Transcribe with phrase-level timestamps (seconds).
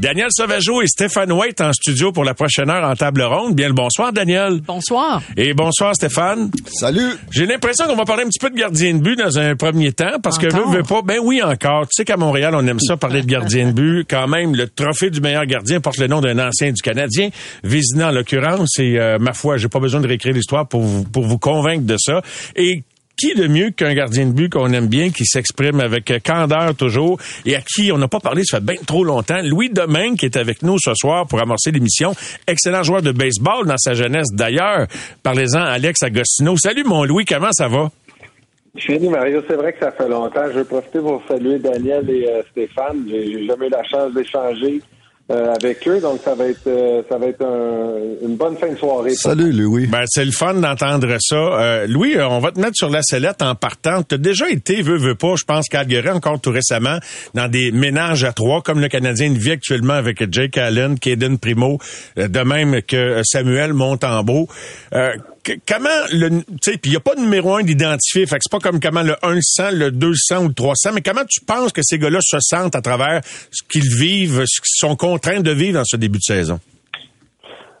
[0.00, 3.54] Daniel Sauvageau et Stéphane White en studio pour la prochaine heure en table ronde.
[3.54, 4.62] Bien le bonsoir, Daniel.
[4.66, 5.20] Bonsoir.
[5.36, 6.50] Et bonsoir, Stéphane.
[6.68, 7.16] Salut.
[7.30, 9.92] J'ai l'impression qu'on va parler un petit peu de gardien de but dans un premier
[9.92, 11.02] temps, parce que veux, veux pas.
[11.02, 11.82] Ben oui, encore.
[11.82, 14.06] Tu sais qu'à Montréal, on aime ça parler de gardien de but.
[14.08, 17.28] Quand même, le trophée du meilleur gardien porte le nom d'un ancien du Canadien,
[17.62, 18.78] Vézina en l'occurrence.
[18.78, 21.84] Et euh, ma foi, j'ai pas besoin de réécrire l'histoire pour vous, pour vous convaincre
[21.84, 22.22] de ça.
[22.56, 22.84] Et
[23.20, 27.18] qui de mieux qu'un gardien de but qu'on aime bien, qui s'exprime avec candeur toujours,
[27.44, 29.40] et à qui on n'a pas parlé, ça fait bien trop longtemps.
[29.42, 32.14] Louis Domingue, qui est avec nous ce soir pour amorcer l'émission.
[32.46, 34.86] Excellent joueur de baseball dans sa jeunesse d'ailleurs.
[35.22, 36.56] Parlez-en à Alex Agostino.
[36.56, 37.90] Salut mon Louis, comment ça va?
[38.76, 40.46] Chérie Mario, c'est vrai que ça fait longtemps.
[40.52, 43.04] Je vais profiter pour saluer Daniel et euh, Stéphane.
[43.08, 44.80] J'ai jamais eu la chance d'échanger
[45.30, 48.68] euh, avec eux, donc ça va être euh, ça va être un- une bonne fin
[48.68, 49.14] de soirée.
[49.14, 49.86] Salut, Louis.
[49.86, 51.36] Ben, c'est le fun d'entendre ça.
[51.36, 54.02] Euh, Louis, euh, on va te mettre sur la sellette en partant.
[54.02, 56.98] Tu as déjà été, veux, veux pas, je pense, Calgary, encore tout récemment,
[57.34, 61.78] dans des ménages à trois, comme le Canadien vit actuellement avec Jake Allen, Kaden Primo,
[62.16, 64.48] de même que Samuel Montembeau.
[65.66, 68.42] Comment le tu sais puis il y a pas de numéro un d'identifier fait que
[68.42, 71.24] c'est pas comme comment le 1 le 100 le 200 ou le 300 mais comment
[71.28, 74.96] tu penses que ces gars-là se sentent à travers ce qu'ils vivent ce qu'ils sont
[74.96, 76.60] contraints de vivre dans ce début de saison?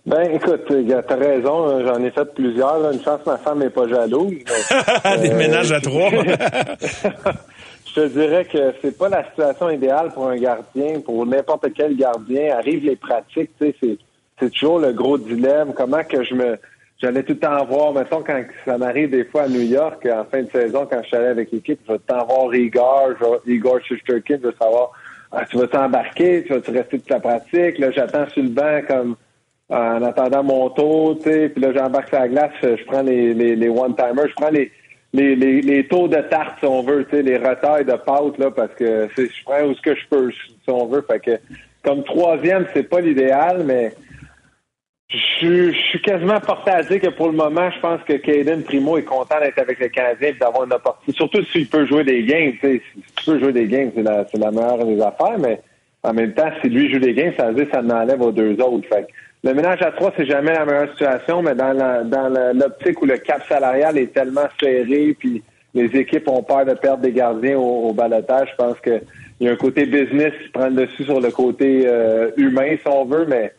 [0.06, 2.78] Ben écoute, euh, t'as raison, hein, j'en ai fait plusieurs.
[2.78, 2.92] là.
[2.92, 4.32] Une chance, ma femme n'est pas jalouse.
[5.20, 10.28] des euh, ménages à trois Je te dirais que c'est pas la situation idéale pour
[10.28, 12.56] un gardien, pour n'importe quel gardien.
[12.56, 13.98] Arrivent les pratiques, tu sais, c'est,
[14.40, 15.74] c'est toujours le gros dilemme.
[15.76, 16.58] Comment que je me,
[17.00, 20.24] j'allais tout le temps voir, mettons, quand ça m'arrive des fois à New York, en
[20.24, 22.54] fin de saison, quand je suis allé avec l'équipe, je vais tout le temps voir
[22.54, 23.10] Igor,
[23.46, 24.92] Igor Shesterkin, je veux savoir,
[25.32, 27.78] ah, tu vas t'embarquer, tu vas-tu rester toute la pratique?
[27.78, 29.16] Là, j'attends sur le banc comme,
[29.70, 33.32] en attendant mon tour, tu sais, puis là, j'embarque sur la glace, je prends les,
[33.34, 34.70] les, les one-timers, je prends les,
[35.12, 38.38] les, les, les tours de tarte, si on veut, tu sais, les retailles de pâte,
[38.38, 41.04] là, parce que je prends où ce que je peux, si on veut.
[41.08, 41.38] Fait que,
[41.82, 43.92] comme troisième, c'est pas l'idéal, mais
[45.10, 48.12] je, suis- je suis quasiment porté à dire que pour le moment, je pense que
[48.14, 51.16] Caden Primo est content d'être avec le Canadien et d'avoir une opportunité.
[51.16, 52.52] Surtout s'il peut jouer des games.
[52.62, 52.80] Si
[53.16, 55.60] tu peux jouer des games, c'est la, la meilleure des affaires, mais
[56.02, 58.32] en même temps, si lui joue des games, ça veut dire que ça n'enlève aux
[58.32, 58.88] deux autres.
[58.88, 59.06] Fait
[59.42, 63.06] le ménage à trois, c'est jamais la meilleure situation, mais dans la, dans l'optique où
[63.06, 65.42] le cap salarial est tellement serré, puis
[65.74, 69.00] les équipes ont peur de perdre des gardiens au, au balotage, je pense que
[69.40, 72.76] il y a un côté business qui prend le dessus sur le côté euh, humain,
[72.80, 73.52] si on veut, mais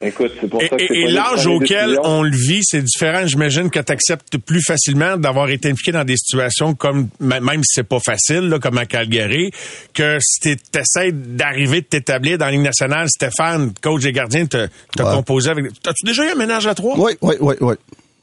[0.00, 2.00] écoute, c'est pour Et, ça que et- et l'âge auquel décisions.
[2.04, 3.26] on le vit, c'est différent.
[3.26, 7.74] J'imagine que tu acceptes plus facilement d'avoir été impliqué dans des situations comme, même si
[7.74, 9.50] c'est pas facile, là, comme à Calgary,
[9.92, 14.46] que si tu essaies d'arriver de t'établir dans la Ligue nationale, Stéphane, coach des gardiens,
[14.46, 15.14] t'as Ouais.
[15.14, 15.66] composé avec...
[15.86, 16.98] As-tu déjà eu un ménage à trois?
[16.98, 17.74] Oui, oui, oui, oui.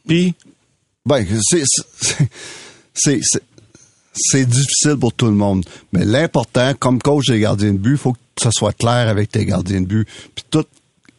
[0.07, 0.33] Puis,
[1.05, 1.63] Ben, c'est,
[4.13, 5.63] c'est, difficile pour tout le monde.
[5.94, 9.29] Mais l'important, comme coach des gardiens de but, il faut que ça soit clair avec
[9.31, 10.07] tes gardiens de but.
[10.35, 10.65] Puis tout,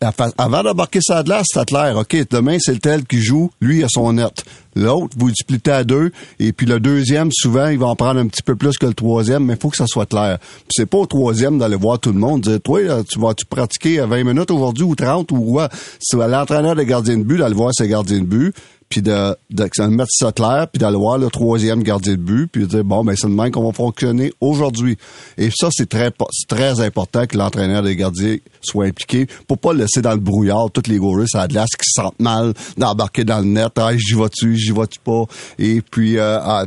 [0.00, 1.96] avant d'embarquer de là, c'était clair.
[1.96, 3.50] OK, demain, c'est le tel qui joue.
[3.60, 4.44] Lui, il a son net.
[4.76, 6.12] L'autre, vous le splittez à deux.
[6.38, 8.94] Et puis le deuxième, souvent, il va en prendre un petit peu plus que le
[8.94, 10.38] troisième, mais il faut que ça soit clair.
[10.40, 12.42] Puis c'est pas au troisième d'aller voir tout le monde.
[12.42, 15.68] Dire, toi, tu vas-tu pratiquer à 20 minutes aujourd'hui ou 30 ou quoi?
[15.98, 18.54] C'est l'entraîneur des gardiens de but d'aller voir ses gardiens de but
[18.88, 22.48] puis de, de, de mettre ça clair, puis d'aller voir le troisième gardien de but,
[22.50, 24.96] puis de dire, bon, ben c'est même qu'on va fonctionner aujourd'hui.
[25.36, 26.10] Et ça, c'est très
[26.48, 30.70] très important que l'entraîneur des gardiens soit impliqué pour pas le laisser dans le brouillard
[30.72, 33.90] tous les goalers à la glace qui se sentent mal d'embarquer dans le net, ah,
[33.96, 35.24] j'y vas-tu, j'y vas-tu pas,
[35.58, 36.64] et puis euh, ah,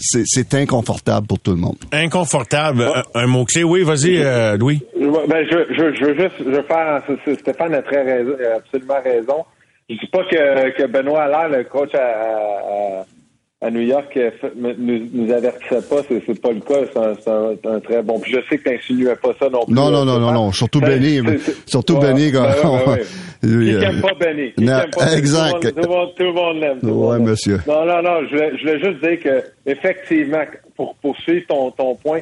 [0.00, 1.76] c'est- inconfortable pour tout le monde.
[1.92, 2.82] inconfortable,
[3.14, 3.62] un, un mot-clé.
[3.64, 4.80] Oui, vas-y, euh, Louis.
[5.00, 7.02] Je- Ben, je, je, je veux juste je veux faire.
[7.40, 9.44] Stéphane a très raison, a absolument raison.
[9.90, 14.30] Je dis pas que, que Benoît Allaire, le coach à, à, à New York, euh,
[14.56, 15.96] nous, nous avertissait pas.
[16.08, 16.74] C'est, pas le cas.
[16.92, 18.20] C'est un, c'est un- un très bon.
[18.20, 19.74] Puis je sais que t'insinuais pas ça non plus.
[19.74, 21.20] Non, non, non, non, non, surtout Benny,
[21.66, 23.02] surtout Ouais, Benny, quand- ben ouais, ben ouais.
[23.42, 24.52] Lui, Qui euh, n'aime pas Benny?
[24.58, 25.60] Non, pas exact.
[25.74, 27.18] Tout le monde, tout le monde, tout le monde l'aime.
[27.18, 27.28] l'aime.
[27.30, 27.58] monsieur.
[27.66, 28.20] Non, non, non.
[28.26, 30.44] Je voulais, je voulais juste dire que, effectivement,
[30.76, 32.20] pour poursuivre ton, ton point,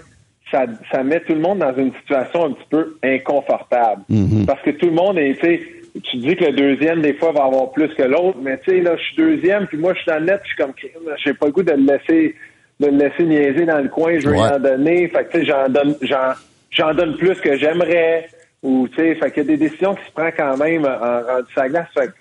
[0.51, 4.03] ça, ça met tout le monde dans une situation un petit peu inconfortable.
[4.11, 4.47] Mm-hmm.
[4.47, 5.61] Parce que tout le monde est, tu sais,
[6.03, 8.81] tu dis que le deuxième, des fois, va avoir plus que l'autre, mais tu sais,
[8.81, 11.15] là, je suis deuxième, puis moi, je suis dans le net, puis je suis comme,
[11.25, 12.35] j'ai pas le goût de le laisser,
[12.81, 14.53] de le laisser niaiser dans le coin, je veux Ouais.
[14.53, 15.09] en donner.
[15.09, 16.33] Fait que, tu sais, j'en donne, j'en,
[16.71, 18.29] j'en donne plus que j'aimerais.
[18.63, 21.21] Ou, tu sais, fait qu'il y a des décisions qui se prennent quand même en
[21.33, 21.87] rendu sa glace.
[21.97, 22.13] Fait que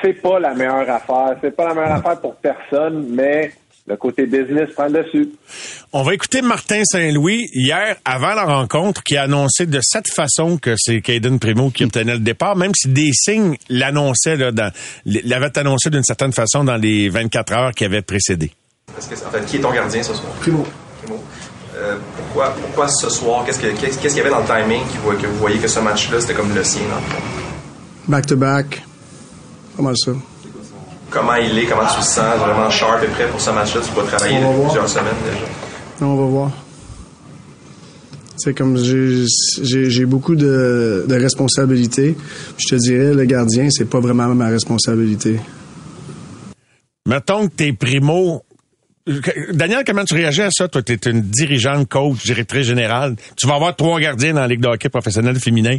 [0.00, 1.36] c'est pas la meilleure affaire.
[1.42, 3.50] C'est pas la meilleure affaire pour personne, mais
[3.86, 5.30] le côté business prend le dessus.
[5.92, 10.56] On va écouter Martin Saint-Louis hier, avant la rencontre, qui a annoncé de cette façon
[10.56, 14.36] que c'est Caden Primo qui obtenait le départ, même si des signes l'annonçaient,
[15.04, 18.52] l'avaient annoncé d'une certaine façon dans les 24 heures qui avaient précédé.
[18.90, 19.00] en
[19.30, 20.32] fait, qui est ton gardien ce soir?
[20.40, 20.64] Primo.
[21.74, 23.44] Euh, pourquoi, pourquoi ce soir?
[23.44, 24.82] Qu'est-ce qu'il y avait dans le timing
[25.20, 26.82] que vous voyez que ce match-là, c'était comme le sien?
[28.06, 28.82] Back-to-back.
[29.76, 30.12] Pas mal ça
[31.12, 33.80] comment il est, comment tu le sens, vraiment sharp et prêt pour ce match-là.
[33.86, 35.46] Tu dois travailler depuis plusieurs semaines déjà.
[36.00, 36.50] On va voir.
[38.36, 42.16] C'est comme j'ai beaucoup de, de, responsabilités.
[42.58, 45.38] Je te dirais, le gardien, c'est pas vraiment ma responsabilité.
[47.06, 48.42] Mettons que t'es primo.
[49.52, 50.68] Daniel, comment tu réagis à ça?
[50.68, 53.16] Toi, tu es une dirigeante, coach, directrice générale.
[53.36, 55.76] Tu vas avoir trois gardiens dans la Ligue de hockey professionnelle féminin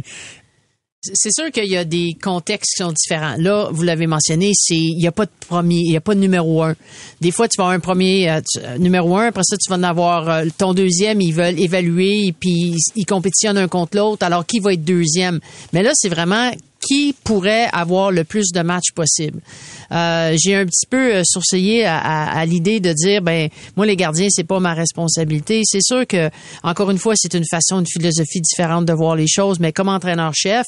[1.12, 3.34] c'est sûr qu'il y a des contextes qui sont différents.
[3.38, 6.14] Là, vous l'avez mentionné, c'est il n'y a pas de premier, il y a pas
[6.14, 6.74] de numéro un.
[7.20, 9.76] Des fois, tu vas avoir un premier euh, euh, numéro un, après ça, tu vas
[9.76, 11.20] en avoir euh, ton deuxième.
[11.20, 14.24] Ils veulent évaluer, puis ils compétitionnent un contre l'autre.
[14.24, 15.40] Alors, qui va être deuxième?
[15.72, 19.40] Mais là, c'est vraiment qui pourrait avoir le plus de matchs possible.
[19.92, 23.96] Euh, j'ai un petit peu euh, sourcillé à, à, l'idée de dire, ben moi les
[23.96, 25.62] gardiens c'est pas ma responsabilité.
[25.64, 26.30] C'est sûr que
[26.62, 29.88] encore une fois c'est une façon, une philosophie différente de voir les choses, mais comme
[29.88, 30.66] entraîneur-chef,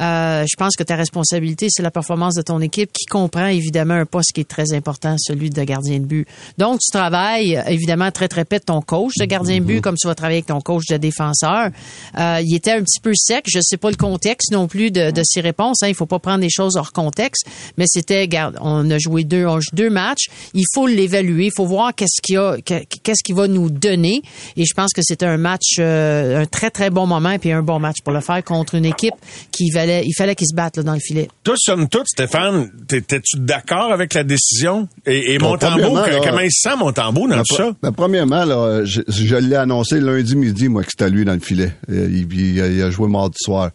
[0.00, 3.94] euh, je pense que ta responsabilité c'est la performance de ton équipe qui comprend évidemment
[3.94, 6.26] un poste qui est très important, celui de gardien de but.
[6.58, 9.96] Donc tu travailles évidemment très très près de ton coach de gardien de but, comme
[9.96, 11.70] tu vas travailler avec ton coach de défenseur.
[12.18, 15.10] Euh, il était un petit peu sec, je sais pas le contexte non plus de,
[15.10, 15.82] de ses réponses.
[15.82, 15.88] Hein.
[15.88, 17.46] Il faut pas prendre des choses hors contexte,
[17.76, 20.26] mais c'était, garde, on a joué deux, deux matchs.
[20.54, 21.46] Il faut l'évaluer.
[21.46, 24.22] Il faut voir qu'est-ce qu'il a, qu'est-ce qu'il va nous donner.
[24.56, 27.52] Et je pense que c'était un match, euh, un très très bon moment et puis
[27.52, 29.14] un bon match pour le faire contre une équipe
[29.52, 31.28] qui valait, il fallait qu'il se batte dans le filet.
[31.44, 34.88] Toi, somme toute, Stéphane, t'étais-tu d'accord avec la décision?
[35.06, 37.70] Et, et Montembeau, comment il se sent Montembeau dans tout ça?
[37.82, 41.40] ben, Premièrement, là, je, je l'ai annoncé lundi midi, moi, que c'était lui dans le
[41.40, 41.72] filet.
[41.90, 43.70] Euh, il, il, a joué mardi soir.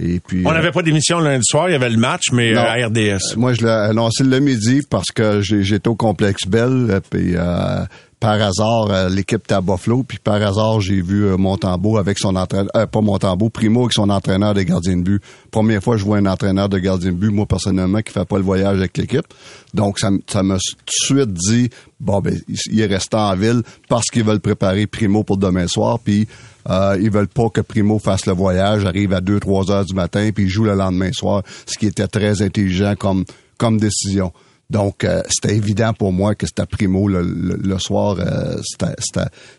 [0.00, 2.54] Et puis, on n'avait euh, pas d'émission lundi soir, il y avait le match, mais
[2.54, 3.36] à RDS.
[3.36, 7.84] Moi, je l'ai annoncé le midi parce que j'étais au complexe Bell, puis euh,
[8.18, 12.18] par hasard, euh, l'équipe était à Buffalo, puis par hasard, j'ai vu euh, Montembeau avec
[12.18, 15.22] son entraîneur, euh, pas Montembeau, Primo avec son entraîneur de gardien de but.
[15.50, 18.38] Première fois, je vois un entraîneur de gardien de but, moi personnellement, qui fait pas
[18.38, 19.26] le voyage avec l'équipe.
[19.74, 21.68] Donc, ça, ça m'a tout de suite dit,
[22.00, 25.98] bon, ben, il est resté en ville parce qu'ils veulent préparer Primo pour demain soir,
[25.98, 26.26] puis
[26.70, 30.30] euh, ils veulent pas que Primo fasse le voyage, arrive à 2-3 heures du matin,
[30.34, 33.24] puis joue le lendemain soir, ce qui était très intelligent comme
[33.58, 34.32] comme décision.
[34.68, 38.16] Donc, euh, c'était évident pour moi que c'était Primo le, le, soir.
[38.18, 38.56] Euh,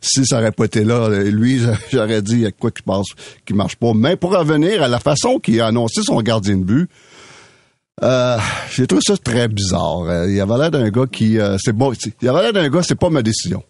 [0.02, 1.62] si ça aurait pas été là, lui,
[1.92, 3.08] j'aurais dit quoi qui passe,
[3.46, 3.94] qui marche pas.
[3.94, 6.90] Mais pour revenir à la façon qu'il a annoncé son gardien de but,
[8.04, 8.38] euh,
[8.72, 10.02] j'ai trouvé ça très bizarre.
[10.04, 12.70] Euh, il y avait l'air d'un gars qui, c'est bon, il y avait l'air d'un
[12.70, 13.64] gars, c'est pas ma décision.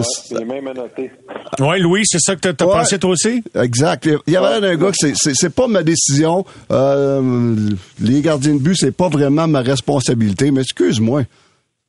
[0.00, 1.10] C'est même à noter.
[1.58, 3.42] Oui, Louis, c'est ça que tu as pensé toi aussi?
[3.54, 4.08] Exact.
[4.26, 6.44] Il y avait un gars que c'est pas ma décision.
[6.70, 7.68] Euh,
[8.00, 11.22] les gardiens de but, c'est pas vraiment ma responsabilité, mais excuse-moi.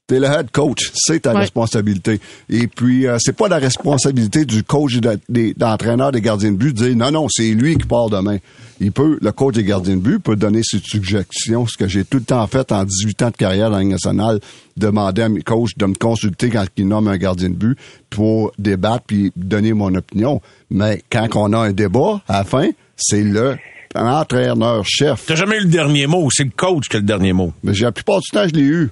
[0.06, 2.20] T'es le head coach, c'est ta responsabilité.
[2.50, 4.98] Et puis, euh, c'est pas la responsabilité du coach
[5.30, 8.40] d'entraîneur des gardiens de but de dire non, non, c'est lui qui part demain.
[8.82, 12.04] Il peut, le coach des gardiens de but peut donner ses suggestions, ce que j'ai
[12.04, 14.42] tout le temps fait en 18 ans de carrière dans la nationale,
[14.76, 17.78] demander à mes coachs de me consulter quand ils nomment un gardien de but
[18.10, 20.42] pour débattre puis donner mon opinion.
[20.70, 23.56] Mais quand on a un débat, à la fin, c'est le
[23.96, 25.28] entraîneur-chef.
[25.28, 27.54] T'as jamais eu le dernier mot, c'est le coach qui a le dernier mot?
[27.64, 28.92] Mais j'ai la plupart du temps, je l'ai eu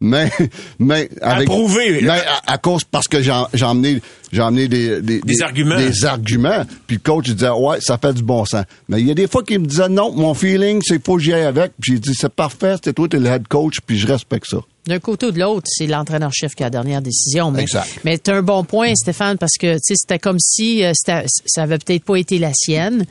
[0.00, 0.30] mais
[0.78, 2.00] mais avec Approuvé.
[2.02, 4.00] mais à, cause parce que j'ai emmené
[4.30, 5.76] j'ai emmené des, des, des, arguments.
[5.76, 6.64] des arguments.
[6.86, 8.64] Puis le coach il disait ouais ça fait du bon sens.
[8.88, 11.32] Mais il y a des fois qu'il me disait non mon feeling c'est pas j'y
[11.32, 11.72] aille avec.
[11.80, 14.58] Puis j'ai dit c'est parfait c'est toi t'es le head coach puis je respecte ça
[14.88, 17.50] d'un côté ou de l'autre, c'est l'entraîneur-chef qui a la dernière décision.
[17.50, 18.00] Mais, exact.
[18.04, 22.04] mais tu un bon point, Stéphane, parce que c'était comme si euh, ça avait peut-être
[22.04, 23.04] pas été la sienne.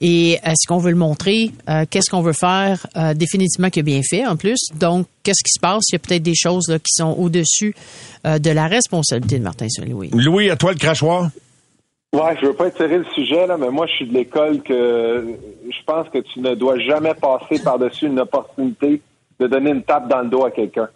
[0.00, 1.50] Et est-ce qu'on veut le montrer?
[1.68, 2.86] Euh, qu'est-ce qu'on veut faire?
[2.96, 4.58] Euh, définitivement qu'il a bien fait en plus.
[4.78, 5.84] Donc, qu'est-ce qui se passe?
[5.90, 7.74] Il y a peut-être des choses là, qui sont au-dessus
[8.26, 10.10] euh, de la responsabilité de Martin Saint-Louis.
[10.12, 11.30] Louis, à toi le crachoir.
[12.12, 15.26] Ouais, je veux pas étirer le sujet, là, mais moi, je suis de l'école que
[15.68, 19.02] je pense que tu ne dois jamais passer par-dessus une opportunité
[19.38, 20.88] de donner une tape dans le dos à quelqu'un.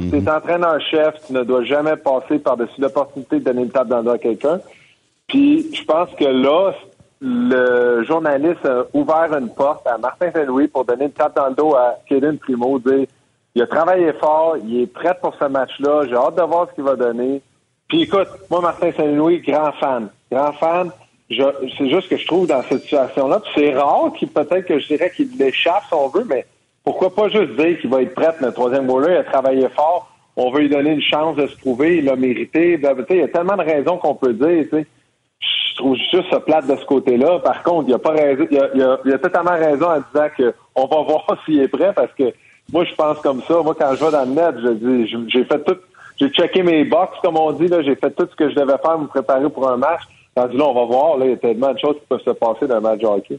[0.00, 3.88] Si tu es entraîneur-chef, tu ne dois jamais passer par-dessus l'opportunité de donner une tape
[3.88, 4.60] dans le dos à quelqu'un.
[5.26, 6.72] Puis, je pense que là,
[7.20, 11.54] le journaliste a ouvert une porte à Martin Saint-Louis pour donner une tape dans le
[11.54, 13.06] dos à Kaden Primo, dire
[13.54, 16.74] il a travaillé fort, il est prêt pour ce match-là, j'ai hâte de voir ce
[16.74, 17.42] qu'il va donner.
[17.88, 20.08] Puis écoute, moi, Martin Saint-Louis, grand fan.
[20.30, 20.90] Grand fan.
[21.28, 25.10] C'est juste que je trouve dans cette situation-là, c'est rare qu'il peut-être que je dirais
[25.14, 26.44] qu'il l'échappe si on veut, mais
[26.84, 30.08] pourquoi pas juste dire qu'il va être prêt, le troisième là il a travaillé fort?
[30.36, 32.80] on veut lui donner une chance de se prouver, il l'a mérité.
[32.80, 34.64] Il y a tellement de raisons qu'on peut dire.
[34.72, 37.38] Je trouve juste ça plate de ce côté-là.
[37.40, 38.46] Par contre, il a pas raison.
[38.50, 41.60] Il a, il a- il a totalement raison en disant que on va voir s'il
[41.60, 42.32] est prêt parce que
[42.72, 43.60] moi, je pense comme ça.
[43.62, 45.76] Moi, quand je vais dans le net, je dis, j'ai fait tout,
[46.18, 48.78] j'ai checké mes box, comme on dit, là, j'ai fait tout ce que je devais
[48.82, 50.00] faire, me préparer pour un match.
[50.34, 52.30] Rendu là, on va voir, là, il y a tellement de choses qui peuvent se
[52.30, 53.38] passer dans un match de hockey.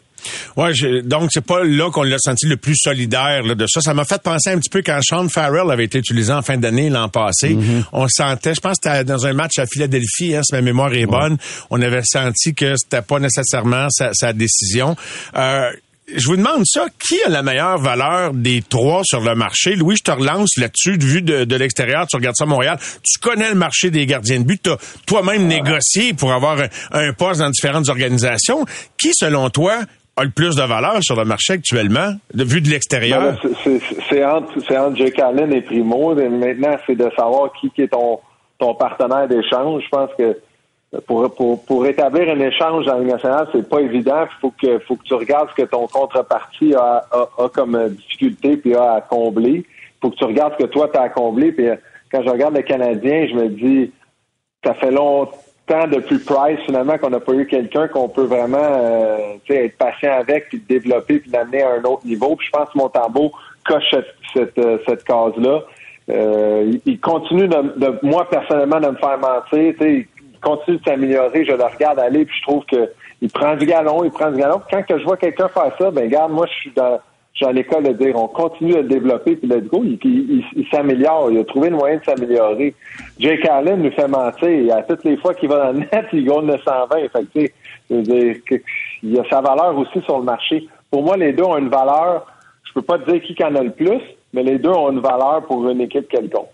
[0.55, 3.81] Ouais, donc c'est pas là qu'on l'a senti le plus solidaire là, de ça.
[3.81, 6.57] Ça m'a fait penser un petit peu quand Sean Farrell avait été utilisé en fin
[6.57, 7.57] d'année l'an passé.
[7.91, 10.93] On sentait, je pense que c'était dans un match à Philadelphie, hein, si ma mémoire
[10.93, 11.37] est bonne,
[11.71, 14.95] on avait senti que c'était pas nécessairement sa, sa décision.
[15.35, 15.71] Euh,
[16.07, 19.75] je vous demande ça, qui a la meilleure valeur des trois sur le marché?
[19.75, 23.19] Louis, je te relance là-dessus, vu de, de l'extérieur, tu regardes ça à Montréal, tu
[23.19, 27.13] connais le marché des gardiens de but, tu as toi-même négocié pour avoir un, un
[27.13, 28.65] poste dans différentes organisations.
[28.97, 29.75] Qui, selon toi,
[30.15, 33.21] a le plus de valeur sur le marché actuellement, de vue de Ben l'extérieur?
[33.23, 36.17] là, c'est- entre, c'est entre Jake Allen et Primo.
[36.19, 38.19] Et maintenant, c'est de savoir qui, qui est ton,
[38.59, 39.81] ton partenaire d'échange.
[39.83, 40.37] Je pense que
[41.07, 44.25] pour, pour, pour établir un échange dans Ligue nationale, c'est pas évident.
[44.25, 47.89] Il faut que, faut que tu regardes ce que ton contrepartie a, a, a comme
[47.89, 49.65] difficulté puis a à combler.
[50.01, 51.51] faut que tu regardes ce que toi, tu as à combler.
[51.51, 51.75] Puis euh,
[52.11, 53.91] quand je regarde les Canadiens, je me dis,
[54.63, 59.37] ça fait longtemps depuis Price, finalement, qu'on n'a pas eu quelqu'un qu'on peut vraiment euh,
[59.49, 62.35] être patient avec, puis le développer, puis l'amener à un autre niveau.
[62.35, 63.31] Puis je pense que Montembeau
[63.65, 65.61] coche cette, cette, euh, cette case-là.
[66.09, 69.73] Euh, il, continue de, de- moi personnellement de me faire mentir.
[69.73, 70.12] tu sais, Il
[70.43, 71.45] continue de s'améliorer.
[71.45, 74.37] Je le regarde aller, puis je trouve que il prend du galon, il prend du
[74.37, 74.61] galon.
[74.69, 76.99] Quand je vois quelqu'un faire ça, ben regarde, moi je suis dans
[77.41, 79.83] à l'école de dire on continue de le développer, puis let's go.
[79.83, 81.31] Il, s'améliore.
[81.31, 82.73] Il a trouvé le moyen de s'améliorer.
[83.19, 84.75] Jake Allen nous fait mentir.
[84.75, 87.09] À toutes les fois qu'il va dans le net, il gagne 920.
[87.09, 87.49] Fait
[87.89, 88.61] que-
[89.03, 90.67] il a sa valeur aussi sur le marché.
[90.89, 92.25] Pour moi, les deux ont une valeur.
[92.63, 94.01] Je peux pas te dire qui en a le plus,
[94.33, 96.49] mais les deux ont une valeur pour une équipe quelconque.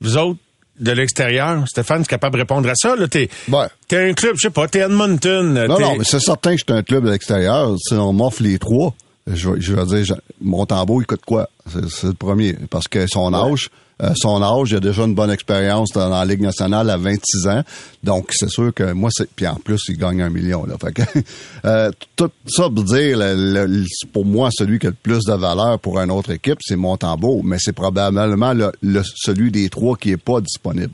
[0.00, 0.40] Vous autres,
[0.80, 2.94] de l'extérieur, Stéphane, tu es capable de répondre à ça?
[3.10, 3.66] T'es, Ouais.
[3.88, 5.52] t'es un club, je sais pas, t'es Edmonton.
[5.66, 7.74] Non, non, mais c'est certain que je suis un club de l'extérieur.
[7.78, 8.94] Si on m'offre les trois,
[9.26, 11.48] je, vais- je vais dire, je- mon tambour, il coûte quoi?
[11.70, 12.54] C'est c'est le premier.
[12.70, 13.70] Parce que son âge,
[14.02, 17.48] euh, son âge, il a déjà une bonne expérience dans, la Ligue nationale à 26
[17.48, 17.62] ans.
[18.04, 19.28] Donc, c'est sûr que moi, c'est...
[19.30, 20.64] Puis en plus, il gagne un million.
[20.66, 20.74] Là.
[20.80, 21.02] Fait que,
[21.64, 25.32] euh, tout ça pour dire, le- le- pour moi, celui qui a le plus de
[25.34, 27.42] valeur pour une autre équipe, c'est mon tambour.
[27.44, 30.92] Mais c'est probablement le, le- celui des trois qui est pas disponible.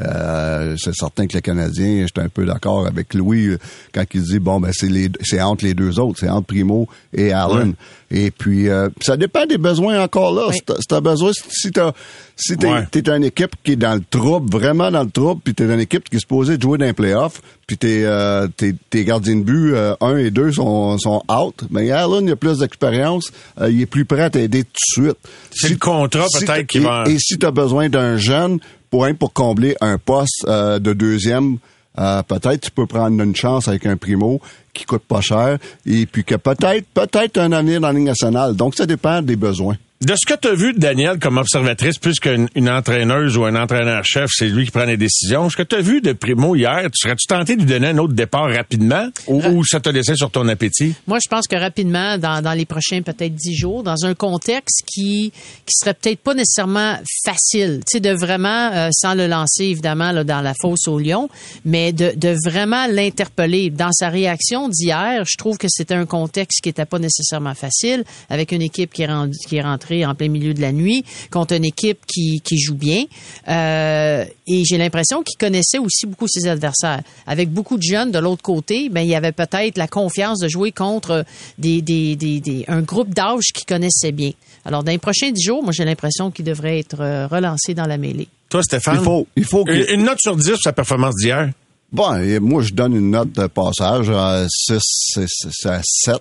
[0.00, 3.58] Euh, c'est certain que les Canadiens, j'étais un peu d'accord avec Louis euh,
[3.94, 6.88] quand il dit bon ben c'est les c'est entre les deux autres, c'est entre Primo
[7.12, 7.74] et Allen.
[8.10, 10.52] Et puis euh, ça dépend des besoins encore là.
[10.52, 11.92] Si t'as- t'as besoin, si t'as
[12.34, 12.84] si t'es Ouais.
[12.90, 15.78] t'es une équipe qui est dans le trouble, vraiment dans le trouble, puis t'es une
[15.80, 19.44] équipe qui est supposée jouer dans les playoffs, puis tes euh, tes, tes gardiens de
[19.44, 21.54] but euh, un et deux sont sont out.
[21.70, 25.06] Mais Allen il a plus d'expérience, euh, il est plus prêt à t'aider tout de
[25.06, 25.18] suite.
[25.52, 28.58] C'est le contrat, si peut-être, t'as- qui va- Et si tu as besoin d'un jeune
[28.94, 31.58] pour, pour combler un poste euh, de deuxième,
[31.98, 34.40] euh, peut-être tu peux prendre une chance avec un primo
[34.72, 38.54] qui coûte pas cher et puis que peut-être peut-être un avenir dans la Ligue nationale.
[38.54, 39.74] Donc ça dépend des besoins.
[40.04, 43.46] De ce que tu as vu de Daniel comme observatrice, plus qu'une une entraîneuse ou
[43.46, 45.48] un entraîneur-chef, c'est lui qui prend les décisions.
[45.48, 47.96] Ce que tu as vu de Primo hier, tu serais-tu tenté de lui donner un
[47.96, 50.94] autre départ rapidement ou, ou ça t'a laissé sur ton appétit?
[51.06, 54.82] Moi, je pense que rapidement, dans, dans les prochains peut-être dix jours, dans un contexte
[54.86, 55.32] qui
[55.64, 60.12] qui serait peut-être pas nécessairement facile, tu sais, de vraiment, euh, sans le lancer évidemment
[60.12, 61.30] là, dans la fosse au lion,
[61.64, 63.70] mais de, de vraiment l'interpeller.
[63.70, 68.04] Dans sa réaction d'hier, je trouve que c'était un contexte qui était pas nécessairement facile,
[68.28, 69.08] avec une équipe qui est,
[69.48, 72.74] qui est rentrée en plein milieu de la nuit contre une équipe qui, qui joue
[72.74, 73.04] bien.
[73.48, 77.02] Euh, et j'ai l'impression qu'il connaissait aussi beaucoup ses adversaires.
[77.26, 80.48] Avec beaucoup de jeunes de l'autre côté, ben il y avait peut-être la confiance de
[80.48, 81.24] jouer contre
[81.58, 84.30] des, des, des, des- un groupe d'âge qu'il connaissait bien.
[84.64, 87.86] Alors, dans les prochains dix jours, moi, j'ai l'impression qu'il devrait être euh, relancé dans
[87.86, 88.28] la mêlée.
[88.48, 88.96] Toi, Stéphane?
[89.00, 91.50] Il faut il faut que Une, note sur 10 sur sa performance d'hier.
[91.92, 96.16] Bon, et moi, je donne une note de passage à 6, c'est- c'est à 7.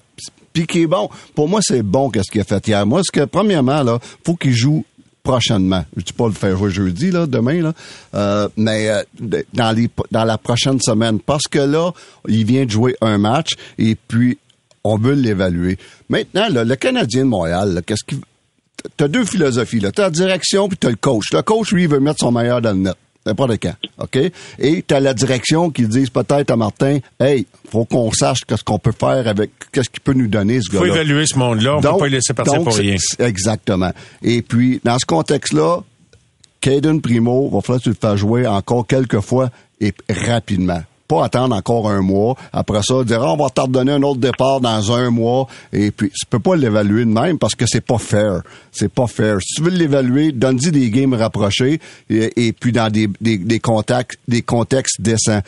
[0.54, 1.10] Puis qui est bon.
[1.36, 2.86] Pour moi, c'est bon qu'est-ce qu'il a fait hier.
[2.86, 4.86] Moi, ce que, premièrement, là, faut qu'il joue
[5.24, 5.86] prochainement.
[5.98, 7.74] Je dis pas le faire jouer jeudi, là, demain, là.
[8.14, 9.02] Euh, mais euh,
[9.54, 11.20] dans, les, dans la prochaine semaine.
[11.20, 11.92] Parce que là,
[12.28, 14.38] il vient de jouer un match et puis
[14.84, 15.78] on veut l'évaluer.
[16.10, 18.20] Maintenant, là, le Canadien de Montréal, qu'est-ce qu'il
[18.98, 19.80] t'as deux philosophies.
[19.80, 19.92] Là.
[19.92, 21.32] T'as la direction puis t'as le coach.
[21.32, 22.96] Le coach, lui, il veut mettre son meilleur dans le net.
[23.26, 23.74] N'importe quand.
[24.00, 24.18] OK?
[24.60, 28.80] Et t'as la direction qui dit peut-être à Martin, hey, faut qu'on sache qu'est-ce qu'on
[28.80, 30.94] peut faire avec, qu'est-ce qu'il peut nous donner, ce faut gars-là.
[30.96, 31.78] évaluer ce monde-là.
[31.78, 32.96] On peut Donc- pas le laisser partir donc, pour rien.
[33.20, 33.92] Exactement.
[34.22, 35.80] Et puis, dans ce contexte-là,
[36.60, 39.50] Caden Primo, va falloir que tu le fasses jouer encore quelques fois
[39.82, 40.82] et rapidement.
[41.08, 42.36] Pas attendre encore un mois.
[42.52, 45.48] Après ça, dire, Ah, on va te redonner un autre départ dans un mois.
[45.72, 48.42] Et puis, tu peux pas l'évaluer de même parce que c'est pas fair.
[48.72, 49.38] C'est pas fair.
[49.42, 51.80] Si tu veux l'évaluer, donne-y des games rapprochés
[52.10, 55.42] et, et puis dans des, des, des contacts, des contextes décents.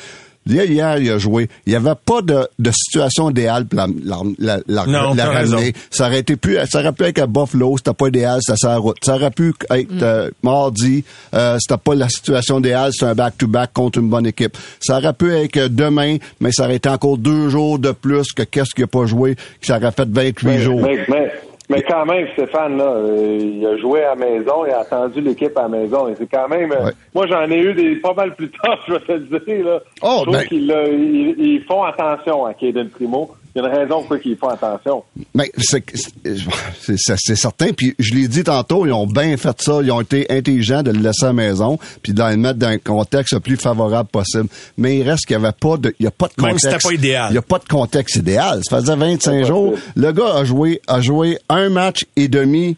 [0.48, 1.50] Hier, hier, il a joué.
[1.66, 5.26] Il n'y avait pas de, de situation idéale pour la, la, la, la, Non, la
[5.30, 5.74] ramener.
[5.90, 8.70] Ça aurait été plus, ça aurait pu être à Buffalo, c'était pas idéal, c'était sur
[8.70, 8.98] la route.
[9.04, 13.74] Ça aurait pu être euh, mardi, euh, c'était pas la situation idéale, c'était un back-to-back
[13.74, 14.56] contre une bonne équipe.
[14.80, 18.32] Ça aurait pu être euh, demain, mais ça aurait été encore deux jours de plus
[18.32, 20.82] que qu'est-ce qu'il a pas joué, que ça aurait fait 28 Mais, jours.
[20.82, 21.32] mais, mais,
[21.70, 25.22] mais quand même, Stéphane, là, euh, il a joué à la maison, il a attendu
[25.22, 26.08] l'équipe à la maison.
[26.08, 26.72] Et c'est quand même.
[26.72, 26.92] euh, Ouais.
[27.14, 29.66] Moi, j'en ai eu des pas mal plus tard, je vais te le dire.
[29.66, 29.80] Là.
[30.04, 33.32] Oh, je trouve ben- qu'ils ils font attention à Caden Primo.
[33.56, 35.04] Il y a une raison pourquoi ils font attention.
[35.34, 37.72] Mais c'est certain.
[37.72, 39.80] Puis je l'ai dit tantôt, ils ont bien fait ça.
[39.82, 42.68] Ils ont été intelligents de le laisser à la maison, puis de le mettre dans
[42.68, 44.48] un contexte le plus favorable possible.
[44.78, 46.66] Mais il reste qu'il y avait pas de, il y a pas de Même contexte.
[46.68, 47.28] si c'était pas idéal.
[47.32, 48.60] Il y a pas de contexte idéal.
[48.70, 49.72] Ça faisait 25 Pas jours.
[49.72, 49.92] possible.
[49.96, 52.76] Le gars a joué, a joué un match et demi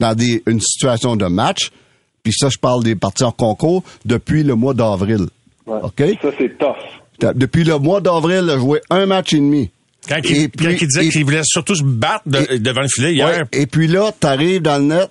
[0.00, 1.70] dans des, une situation de match.
[2.22, 5.26] Puis ça, je parle des parties en concours depuis le mois d'avril.
[5.66, 5.78] Ouais.
[5.82, 6.02] OK?
[6.20, 7.32] Ça, c'est tough.
[7.34, 9.70] Depuis le mois d'avril, il a joué un match et demi.
[10.08, 12.82] Quand il, Et quand puis- il disait qu'il voulait surtout se battre de- et- devant
[12.82, 13.26] le filet hier.
[13.26, 15.10] Ouais, et puis là, t'arrives dans le net,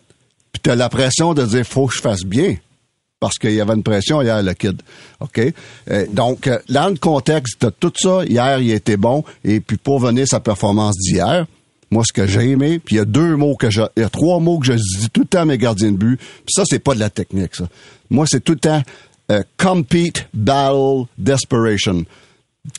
[0.51, 2.55] puis t'as la pression de dire faut que je fasse bien.
[3.19, 4.81] Parce qu'il y avait une pression hier, le kid.
[5.21, 5.39] OK?
[5.89, 9.23] Euh, donc, euh, dans le contexte de tout ça, hier, il était bon.
[9.45, 11.45] Et puis, pour venir sa performance d'hier,
[11.89, 14.05] moi, ce que j'ai aimé, puis il y a deux mots que je, il y
[14.05, 16.17] a trois mots que je dis tout le temps à mes gardiens de but.
[16.17, 17.69] Puis ça, c'est pas de la technique, ça.
[18.09, 18.83] Moi, c'est tout le temps
[19.31, 22.03] euh, compete, battle, desperation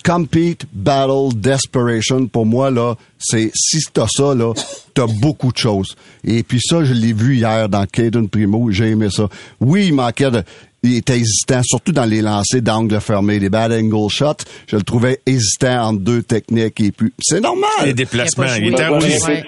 [0.04, 4.52] compete, battle, desperation, pour moi, là, c'est, si t'as ça, là,
[4.94, 5.94] t'as beaucoup de choses.
[6.24, 9.28] Et puis ça, je l'ai vu hier dans Caden Primo, j'ai aimé ça.
[9.60, 10.42] Oui, il manquait de,
[10.82, 14.44] il était hésitant, surtout dans les lancers d'angle fermé, les bad angle shots.
[14.66, 17.68] Je le trouvais hésitant entre deux techniques et puis, c'est normal.
[17.84, 18.44] Les déplacements.
[18.56, 19.44] Il Il était.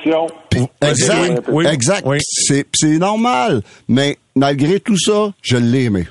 [0.82, 2.02] Exact, Oui, exact.
[2.06, 2.18] oui.
[2.22, 3.62] C'est normal.
[3.88, 6.06] Mais malgré tout ça, je l'ai aimé.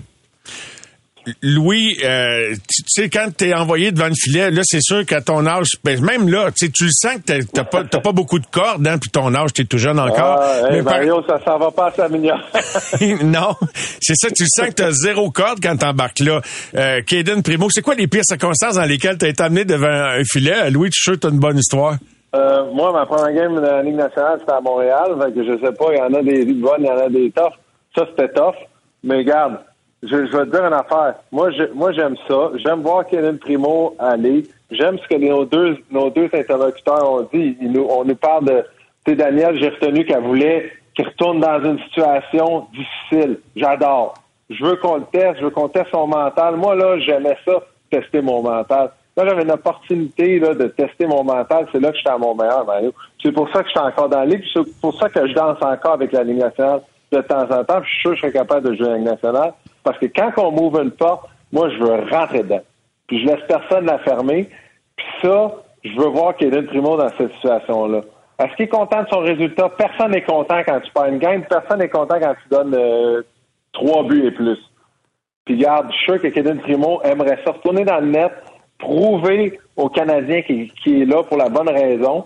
[1.41, 5.45] Louis, euh, tu sais, quand t'es envoyé devant le filet, là, c'est sûr qu'à ton
[5.45, 9.09] âge, ben, même là, tu le sens que t'as- pas, beaucoup de cordes, hein, puis
[9.09, 10.39] ton âge, t'es tout jeune encore.
[10.41, 11.91] Ah, hey, Mais par- Mario, ça s'en va pas à
[13.23, 13.55] non,
[14.01, 16.41] c'est ça, tu sens que t'as zéro corde quand t'embarques là.
[16.75, 20.23] Euh, Caden Primo, c'est quoi les pires circonstances dans lesquelles t'as été amené devant un
[20.23, 20.69] filet?
[20.69, 21.95] Louis, tu sûr t'as une bonne histoire?
[22.35, 25.15] Euh, moi, ma première game de la Ligue nationale, c'était à Montréal.
[25.23, 27.09] Fait que je sais pas, il y en a des bonnes, il y en a
[27.09, 27.53] des toughs.
[27.95, 28.55] Ça, c'était tough.
[29.03, 29.59] Mais regarde,
[30.07, 31.15] je, je vais te dire une affaire.
[31.31, 32.51] Moi, je, moi, j'aime ça.
[32.55, 34.43] J'aime voir Kevin Primo aller.
[34.71, 37.57] J'aime ce que nos deux, nos deux interlocuteurs ont dit.
[37.61, 38.63] Ils nous, on nous parle de,
[39.05, 43.39] tu Daniel, j'ai retenu qu'elle voulait qu'il retourne dans une situation difficile.
[43.55, 44.15] J'adore.
[44.49, 45.39] Je veux qu'on le teste.
[45.39, 46.55] Je veux qu'on teste son mental.
[46.55, 48.91] Moi, là, j'aimais ça, tester mon mental.
[49.17, 51.67] Là, j'avais une opportunité là, de tester mon mental.
[51.71, 52.65] C'est là que j'étais à mon meilleur.
[53.21, 54.43] C'est pour ça que j'étais encore dans la Ligue.
[54.53, 57.81] C'est pour ça que je danse encore avec la Ligue nationale de temps en temps.
[57.83, 59.53] Je suis sûr que je serais capable de jouer à la Ligue nationale.
[59.85, 62.61] Parce que quand on m'ouvre une porte, moi, je veux rentrer dedans.
[63.07, 64.49] Puis je laisse personne la fermer.
[64.97, 65.51] Puis ça,
[65.83, 68.01] je veux voir Kevin Primo dans cette situation-là.
[68.39, 69.69] Est-ce qu'il est content de son résultat?
[69.69, 71.43] Personne n'est content quand tu perds une game.
[71.47, 73.21] Personne n'est content quand tu donnes euh,
[73.71, 74.57] trois buts et plus.
[75.45, 78.31] Puis garde, je suis sûr que Kevin Primo aimerait ça retourner dans le net,
[78.79, 82.25] prouver aux Canadiens qu'il est là pour la bonne raison.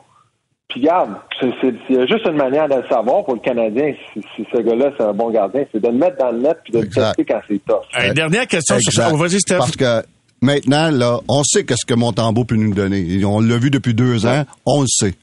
[0.69, 1.09] Puis garde,
[1.41, 4.61] il y a juste une manière de le savoir pour le Canadien, si, si ce
[4.61, 7.17] gars-là c'est un bon gardien, c'est de le mettre dans le net puis de Exact.
[7.17, 7.81] le tester quand c'est tough.
[7.95, 8.89] Hey, dernière question sur.
[9.03, 9.15] Exact.
[9.17, 9.57] Vas-y, Steph.
[9.57, 10.03] Parce que
[10.41, 13.25] maintenant, là, on sait qu'est-ce que Montembeau peut nous donner.
[13.25, 15.15] On l'a vu depuis deux ans, on le sait.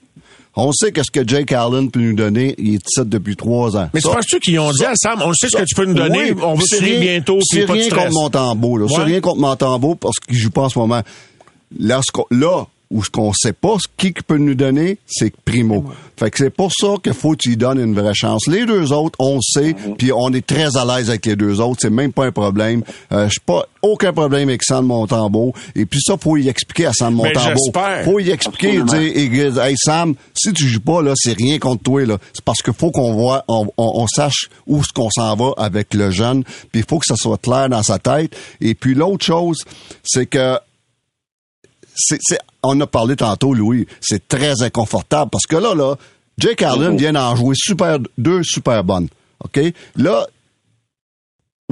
[0.56, 2.54] On sait qu'est-ce que Jake Allen peut nous donner.
[2.58, 3.88] Il est depuis trois ans.
[3.94, 5.92] Mais tu penses-tu qu'ils ont dit à Sam, on sait ce que tu peux nous
[5.94, 8.04] donner, Oui, on veut c'est tirer rien- bientôt, C'est pas de rien stress.
[8.08, 8.86] contre Montembeau, là.
[8.88, 11.02] C'est rien contre Montembeau parce qu'il joue pas en ce moment.
[11.78, 15.84] Lorsqu'on- là, où ce qu'on sait pas, ce qui peut nous donner, c'est Primo.
[16.16, 18.46] Fait que c'est pour ça qu'il faut que tu lui donnes une vraie chance.
[18.46, 19.96] Les deux autres, on sait, Mhm.
[19.96, 21.80] puis on est très à l'aise avec les deux autres.
[21.82, 22.82] C'est même pas un problème.
[23.12, 25.52] Euh, je pas aucun problème avec Sam Montembeau.
[25.74, 27.40] Et puis ça, faut y expliquer à Sam Montembeau.
[27.56, 28.04] j'espère.
[28.04, 32.04] Faut y expliquer, dire, hey, Sam, si tu joues pas là, c'est rien contre toi
[32.06, 32.18] là.
[32.32, 35.50] C'est parce qu'il faut qu'on voit, on, on- on sache où ce qu'on s'en va
[35.56, 36.44] avec le jeune.
[36.70, 38.34] Puis il faut que ça soit clair dans sa tête.
[38.60, 39.58] Et puis l'autre chose,
[40.04, 40.58] c'est que
[41.94, 45.96] c'est, c'est- on a parlé tantôt, Louis, c'est très inconfortable parce que là, là,
[46.38, 49.08] Jake Allen vient d'en jouer super, deux super bonnes.
[49.44, 49.60] OK?
[49.96, 50.26] Là,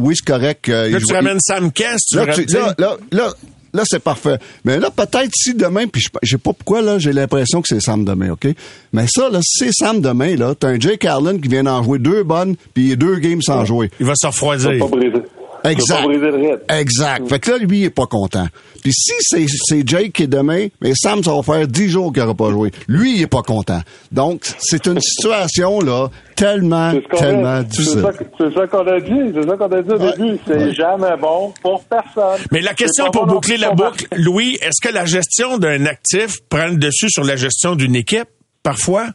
[0.00, 0.68] oui, c'est correct.
[0.68, 3.32] euh, Là, il tu ramènes Sam Kess, tu Là, tu- là, là, là,
[3.72, 4.38] là, c'est parfait.
[4.64, 7.68] Mais là, peut-être si demain, puis je je sais pas pourquoi, là, j'ai l'impression que
[7.68, 8.48] c'est Sam demain, OK?
[8.92, 11.82] Mais ça, là, si c'est Sam demain, là, t'as un Jake Allen qui vient d'en
[11.82, 13.90] jouer deux bonnes, puis il y a deux games sans jouer.
[14.00, 14.72] Il va se refroidir.
[14.72, 15.22] va pas briser.
[15.64, 15.96] Exact.
[16.02, 16.60] pas briser le rythme.
[16.68, 17.28] Exact.
[17.28, 18.46] Fait que là, lui, il est pas content.
[18.82, 22.12] Puis si c'est, c'est Jake qui est demain, mais Sam, ça va faire 10 jours
[22.12, 22.70] qu'il n'aura pas joué.
[22.86, 23.80] Lui, il est pas content.
[24.12, 28.02] Donc, c'est une situation, là, tellement, tellement c'est difficile.
[28.02, 29.32] ça, c'est ça qu'on a dit.
[29.34, 30.12] C'est ça qu'on a dit au Ouais.
[30.18, 30.38] début.
[30.46, 30.74] C'est Ouais.
[30.74, 32.40] jamais bon pour personne.
[32.52, 36.40] Mais la question pour bon boucler la boucle, Louis, est-ce que la gestion d'un actif
[36.50, 38.28] prend le dessus sur la gestion d'une équipe,
[38.62, 39.06] parfois?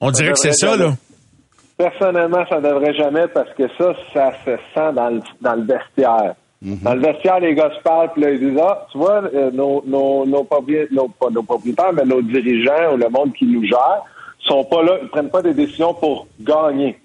[0.00, 0.96] On dirait que c'est ça, là.
[1.76, 6.34] Personnellement, ça devrait jamais parce que ça, ça se sent dans le, dans le vestiaire.
[6.60, 9.50] Dans le vestiaire, les gars se parlent, puis là, ils disent, ah, tu vois, euh,
[9.50, 13.46] nos, nos, nos, propri- nos- pas nos propriétaires, mais nos dirigeants ou le monde qui
[13.46, 14.02] nous gère
[14.46, 17.00] sont pas là, ils prennent pas des décisions pour gagner.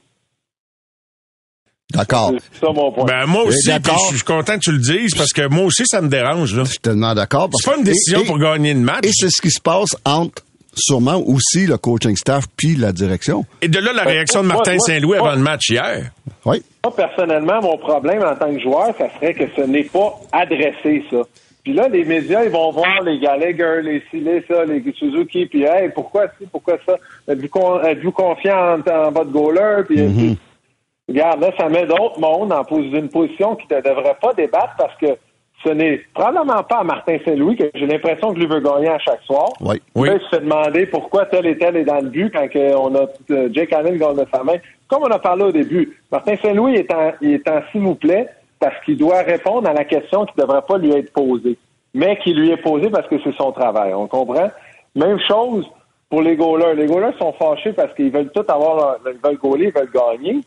[1.94, 2.34] D'accord.
[2.54, 3.06] C'est ça mon point.
[3.06, 3.72] Ben, moi aussi,
[4.12, 6.64] je suis content que tu le dises, parce que moi aussi, ça me dérange, là.
[6.66, 7.50] Je suis tellement d'accord.
[7.50, 9.06] parce C'est pas une décision et- pour gagner une match.
[9.06, 10.44] Et c'est ce qui se passe entre,
[10.78, 13.46] sûrement, aussi le coaching staff puis la direction.
[13.62, 16.12] Et de là, la réaction de Martin Saint-Louis avant le match hier.
[16.46, 16.62] Oui.
[16.86, 21.04] Moi, personnellement, mon problème en tant que joueur, ça serait que ce n'est pas adressé,
[21.12, 21.18] ça.
[21.64, 25.64] Puis là, les médias, ils vont voir les Gallagher, les Silly, ça, les Suzuki, puis
[25.64, 26.96] hey, pourquoi ci, pourquoi ça?
[27.28, 29.84] Êtes-vous, con- êtes-vous confiant en, en votre goaler?
[29.86, 30.38] Puis, puis,
[31.10, 34.76] regarde, là, ça met d'autres mondes en pos- une position qui ne devrait pas débattre
[34.78, 35.08] parce que
[35.64, 39.00] ce n'est probablement pas à Martin Saint-Louis que j'ai l'impression que lui veut gagner à
[39.00, 39.50] chaque soir.
[39.62, 39.82] Oui.
[39.96, 40.08] Oui.
[40.10, 42.76] Là, il se fait demander pourquoi tel et tel est dans le but quand que
[42.76, 44.58] on a euh, Jake Allen gagne de sa main.
[44.88, 47.96] Comme on a parlé au début, Martin Saint-Louis est en, il est en s'il vous
[47.96, 48.28] plaît
[48.60, 51.58] parce qu'il doit répondre à la question qui ne devrait pas lui être posée,
[51.94, 53.94] mais qui lui est posée parce que c'est son travail.
[53.94, 54.50] On comprend?
[54.96, 55.66] Même chose
[56.10, 56.76] pour les goalers.
[56.76, 59.92] Les goalers sont fâchés parce qu'ils veulent tout avoir, leur- ils veulent goaler, ils veulent
[59.92, 60.40] gagner.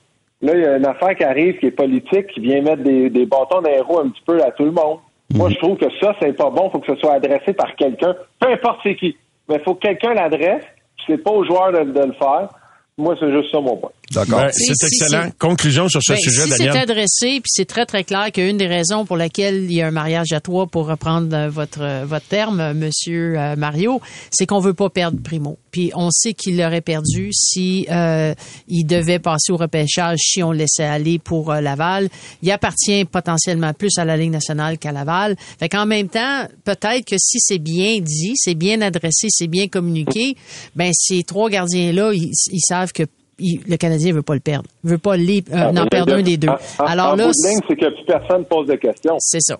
[0.42, 3.10] Là, il y a une affaire qui arrive qui est politique, qui vient mettre des,
[3.10, 4.98] des bâtons roues un petit peu à tout le monde.
[5.34, 6.68] Moi, je trouve que ça, c'est pas bon.
[6.68, 9.16] Il faut que ce soit adressé par quelqu'un, peu importe c'est qui.
[9.48, 10.64] Mais il faut que quelqu'un l'adresse,
[10.96, 12.48] puis c'est pas aux joueurs de, de le faire.
[12.96, 13.90] Moi, c'est juste ça mon point.
[14.12, 14.40] D'accord.
[14.40, 15.26] Ben, c'est excellent.
[15.26, 16.76] si- Conclusion sur ce Ben, sujet, si c'est Daniel.
[16.78, 19.90] adressé, puis c'est très, très clair qu'une des raisons pour laquelle il y a un
[19.92, 24.00] mariage à trois, pour reprendre euh, votre, euh, votre terme, euh, Monsieur euh, Mario,
[24.32, 25.58] c'est qu'on veut pas perdre Primo.
[25.70, 28.34] Puis on sait qu'il l'aurait perdu si euh,
[28.66, 32.08] il devait passer au repêchage, si on le laissait aller pour euh, Laval.
[32.42, 35.36] Il appartient potentiellement plus à la Ligue nationale qu'à Laval.
[35.60, 39.68] Fait qu'en même temps, peut-être que si c'est bien dit, c'est bien adressé, c'est bien
[39.68, 40.36] communiqué,
[40.74, 43.04] ben ces trois gardiens-là, ils, ils savent que
[43.40, 46.36] il- le Canadien veut pas le perdre, veut pas les, euh, en perdre un des
[46.36, 46.48] deux.
[46.48, 49.16] En- en- Alors en là, c'est que plus personne pose de questions.
[49.18, 49.56] c'est ça.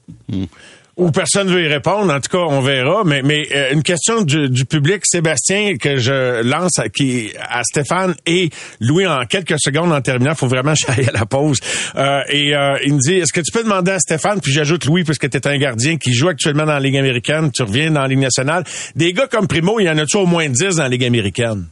[0.96, 2.12] Ou personne veut y répondre.
[2.12, 3.04] En tout cas, on verra.
[3.06, 7.62] Mais, mais euh, une question du, du public, Sébastien, que je lance à, qui, à
[7.64, 10.34] Stéphane et Louis en quelques secondes en terminant.
[10.34, 11.58] faut vraiment chailler à la pause.
[11.96, 14.84] Euh, et euh, il me dit, est-ce que tu peux demander à Stéphane, puis j'ajoute
[14.84, 17.90] Louis, puisque tu es un gardien qui joue actuellement dans la Ligue américaine, tu reviens
[17.90, 18.64] dans la Ligue nationale.
[18.94, 21.64] Des gars comme Primo, il y en a-tu au moins 10 dans la Ligue américaine?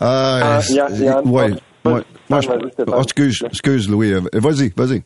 [0.00, 2.02] Euh, Ah, il y a- y a- ouais, Vas-y, ouais.
[2.30, 2.48] Moi, je-
[2.86, 4.12] oh, excuse, excuse, Louis.
[4.12, 5.02] Euh, Vas-y, vas-y.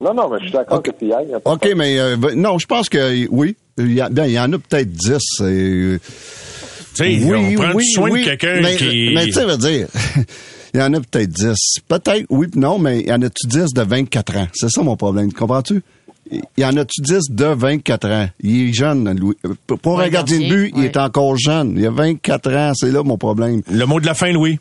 [0.00, 0.84] Non, non, mais je suis d'accord Ok.
[0.90, 3.56] que il y a pas de OK, mais euh, non, je pense que oui.
[3.78, 5.18] Il y, a, ben, il y en a peut-être 10.
[5.42, 5.98] euh,
[6.94, 9.12] Tu sais, on prend du soin de quelqu'un mais, qui...
[9.14, 9.86] Mais tu sais, veut dire,
[10.74, 11.54] il y en a peut-être 10.
[11.88, 14.48] Peut-être, oui, puis non, mais il y en a-tu 10 de 24 ans?
[14.54, 15.82] C'est ça mon problème, comprends-tu?
[16.30, 18.26] Il y en a-tu 10 de 24 ans?
[18.40, 19.36] Il est jeune, Louis.
[19.66, 21.74] Pour pour un gardien de but, il est encore jeune.
[21.76, 23.62] Il a 24 ans, c'est là mon problème.
[23.70, 24.58] Le mot de la fin, Louis?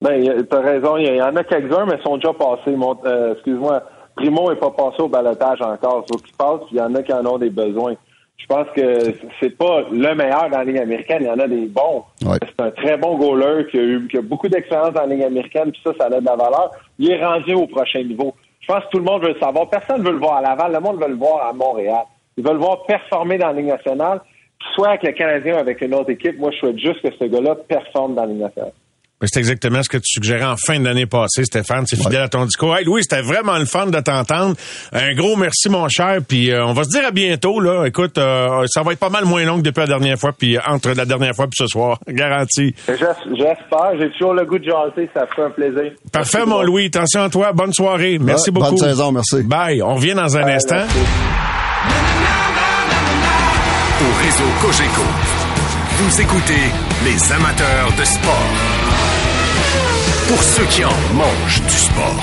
[0.00, 0.96] Ben, t'as raison.
[0.96, 2.76] Il y, en a quelques-uns, mais ils sont déjà passés.
[2.76, 3.82] Mon- euh, excuse-moi.
[4.16, 6.04] Primo n'est pas passé au balotage encore.
[6.08, 7.94] Il faut qu'il passe, puis il y en a qui en ont des besoins.
[8.36, 11.18] Je pense que c'est pas le meilleur dans la Ligue américaine.
[11.22, 12.04] Il y en a des bons.
[12.24, 12.38] Ouais.
[12.42, 15.24] C'est un très bon goaler qui a eu qui a beaucoup d'expérience dans la Ligue
[15.24, 16.70] américaine, puis ça, ça a de la valeur.
[16.98, 18.34] Il est rendu au prochain niveau.
[18.60, 19.68] Je pense que tout le monde veut le savoir.
[19.70, 20.72] Personne ne veut le voir à Laval.
[20.72, 22.04] Le monde veut le voir à Montréal.
[22.36, 24.20] Ils veulent le voir performer dans la nationale,
[24.74, 26.38] soit avec le Canadien ou avec une autre équipe.
[26.38, 28.72] Moi, je souhaite juste que ce gars-là performe dans la Ligue nationale.
[29.20, 31.84] Ben, C'est exactement ce que tu suggérais en fin d'année passée, Stéphane.
[31.88, 32.76] C'est fidèle à ton discours.
[32.76, 34.54] Hey, Louis, c'était vraiment le fun de t'entendre.
[34.92, 36.18] Un gros merci, mon cher.
[36.26, 37.58] Puis euh, on va se dire à bientôt.
[37.58, 40.32] Là, écoute, euh, ça va être pas mal moins long que depuis la dernière fois,
[40.32, 42.74] puis entre la dernière fois puis ce soir, garanti.
[42.86, 42.94] J'es-
[43.36, 43.92] J'espère.
[43.98, 45.10] J'ai toujours le goût de jaser.
[45.12, 45.92] Ça fait un plaisir.
[46.12, 46.62] Parfait, Merci mon.
[46.62, 46.86] Louis.
[46.86, 47.52] Attention à toi.
[47.52, 48.18] Bonne soirée.
[48.20, 48.68] Merci Ouais, beaucoup.
[48.76, 49.42] bonne saison, merci.
[49.42, 49.82] Bye.
[49.82, 50.76] On revient dans un Ouais, instant.
[50.76, 50.98] merci.
[54.00, 55.02] Au réseau Cogeco,
[55.98, 56.62] vous écoutez
[57.04, 58.77] les amateurs de sport.
[60.28, 62.22] Pour ceux qui en mangent du sport.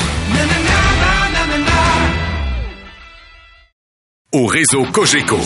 [4.31, 5.39] Au réseau Cogeco,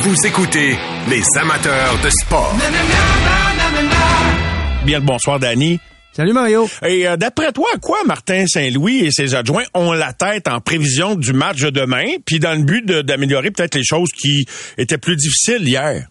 [0.00, 0.76] vous écoutez
[1.08, 2.54] les amateurs de sport.
[4.84, 5.80] Bien le bonsoir, Danny.
[6.12, 6.68] Salut Mario.
[6.86, 10.60] Et euh, d'après toi, à quoi Martin Saint-Louis et ses adjoints ont la tête en
[10.60, 14.44] prévision du match de demain, puis dans le but d'améliorer peut-être les choses qui
[14.76, 16.06] étaient plus difficiles hier?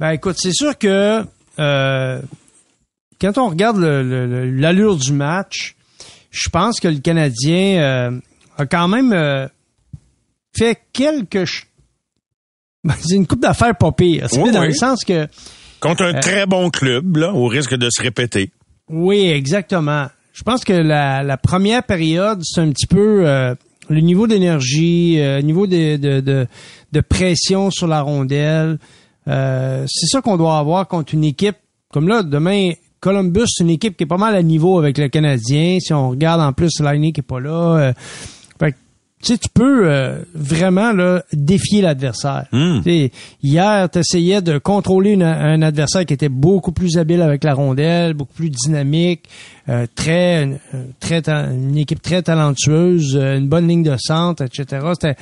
[0.00, 1.22] Ben écoute, c'est sûr que
[1.60, 2.20] euh,
[3.20, 5.74] quand on regarde le- le- le- l'allure du match,
[6.30, 8.10] je pense que le Canadien euh,
[8.58, 9.46] a quand même euh,
[10.56, 11.46] fait quelques...
[12.84, 14.28] Ben, c'est une coupe d'affaires pas pire.
[14.34, 14.68] Oui, dans oui.
[14.68, 15.26] le sens que...
[15.80, 18.50] Contre un Euh, très bon club, là, au risque de se répéter.
[18.88, 20.06] Oui, exactement.
[20.32, 23.54] Je pense que la, la première période, c'est un petit peu euh,
[23.88, 26.46] le niveau d'énergie, euh, niveau de, de, de,
[26.92, 28.78] de pression sur la rondelle.
[29.26, 31.56] Euh, c'est ça qu'on doit avoir contre une équipe
[31.92, 35.08] comme là, demain, Columbus, c'est une équipe qui est pas mal à niveau avec le
[35.08, 35.78] Canadien.
[35.80, 37.76] Si on regarde en plus Lightning qui est pas là.
[37.78, 37.92] euh,
[38.58, 38.76] fait que,
[39.22, 42.46] tu sais, tu peux euh, vraiment là, défier l'adversaire.
[42.52, 42.80] Hmm.
[43.42, 47.54] Hier, tu essayais de contrôler une- un adversaire qui était beaucoup plus habile avec la
[47.54, 49.24] rondelle, beaucoup plus dynamique,
[49.68, 54.86] euh, très, une équipe très talentueuse, une bonne ligne de centre, etc.
[54.94, 55.16] C'était,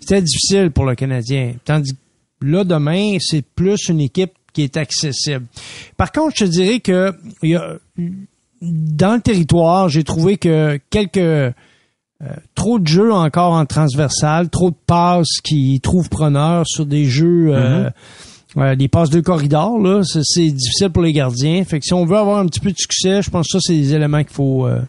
[0.00, 1.54] c'était difficile pour le Canadien.
[1.64, 5.46] Tandis que là, demain, c'est plus une équipe qui est accessible.
[5.96, 7.76] Par contre, je te dirais que il y a,
[8.60, 11.52] dans le territoire, j'ai trouvé que quelques euh,
[12.56, 17.54] trop de jeux encore en transversal, trop de passes qui trouvent preneur sur des jeux,
[17.54, 17.88] euh,
[18.56, 21.62] euh, des passes de corridor, là, c'est difficile pour les gardiens.
[21.64, 23.58] Fait que si on veut avoir un petit peu de succès, je pense que ça,
[23.60, 24.80] c'est des éléments qu'il faut, euh,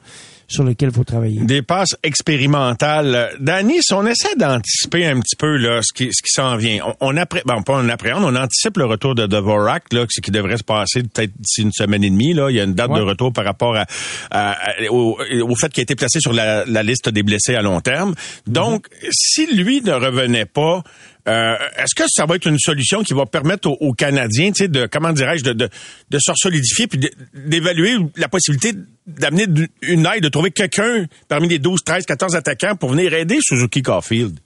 [0.49, 1.39] sur lesquels il faut travailler.
[1.41, 3.15] Des passes expérimentales.
[3.15, 6.55] Euh, Danny, si on essaie d'anticiper un petit peu là, ce qui, ce qui s'en
[6.57, 10.05] vient, on, on appré- bon, pas on appréhende, on anticipe le retour de Dvorak, là,
[10.09, 12.33] ce qui devrait se passer peut-être d'ici une semaine et demie.
[12.33, 12.49] Là.
[12.49, 12.99] Il y a une date Ouais.
[12.99, 13.85] de retour par rapport à,
[14.31, 17.55] à- à- au, au fait qu'il a été placé sur la, la liste des blessés
[17.55, 18.15] à long terme.
[18.47, 20.83] Donc, si lui ne revenait pas,
[21.27, 24.63] euh, est-ce que ça va être une solution qui va permettre aux, aux Canadiens, tu
[24.63, 25.69] sais, de comment dirais-je, de, de,
[26.09, 26.99] de se solidifier puis
[27.33, 29.45] d'évaluer la possibilité d'amener
[29.81, 33.81] une aide, de trouver quelqu'un parmi les 12, 13, 14 attaquants pour venir aider Suzuki
[33.81, 34.39] Caulfield?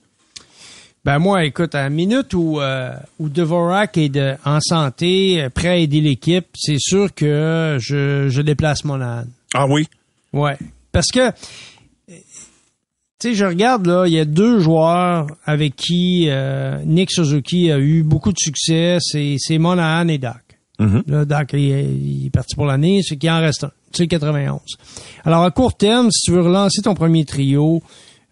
[1.05, 5.49] Ben moi, écoute, à la minute où, euh, où Dvorak est de- en santé, euh,
[5.49, 9.29] prêt à aider l'équipe, c'est sûr que je, je déplace mon âne.
[9.53, 9.85] Ah oui?
[10.31, 10.57] Ouais.
[10.93, 11.31] Parce que,
[13.23, 17.71] tu sais, je regarde, là, il y a deux joueurs avec qui euh, Nick Suzuki
[17.71, 18.97] a eu beaucoup de succès.
[18.99, 20.33] C'est, Monahan et Doc.
[20.79, 21.03] Mhm.
[21.07, 23.71] Là, Doc, il, est- il est parti pour l'année, c'est qu'il en reste un.
[23.93, 24.59] C'est le 91.
[25.23, 27.81] Alors, à court terme, si tu veux relancer ton premier trio,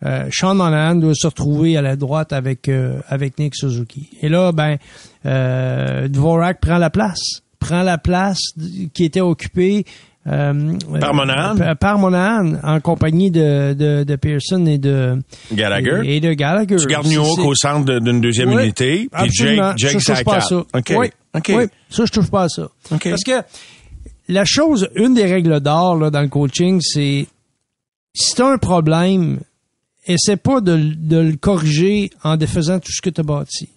[0.05, 4.09] euh, Sean Monahan doit se retrouver à la droite avec euh, avec Nick Suzuki.
[4.21, 4.77] Et là, ben,
[6.09, 7.41] Dvorak prend la place.
[7.59, 8.39] Prend la place
[8.93, 9.85] qui était occupée
[10.27, 11.59] euh, Par Monahan?
[11.59, 15.17] euh, par Monahan, en compagnie de, de, de Pearson et de
[15.51, 16.01] Gallagher?
[16.03, 16.75] et, et de Gallagher.
[16.77, 19.73] Tu gardes New York au centre d'une deuxième Oui, unité, puis absolument.
[19.77, 20.55] Jake, Jake ça, je touche pas à ça.
[20.57, 20.93] OK.
[20.97, 21.51] Oui, OK.
[21.55, 22.69] oui, ça, je touche pas à ça.
[22.91, 23.09] OK.
[23.09, 23.41] Parce que
[24.27, 27.25] la chose, une des règles d'or dans le coaching, c'est
[28.13, 29.39] si tu as un problème,
[30.05, 33.69] essaie pas de, de le corriger en défaisant tout ce que tu as bâti.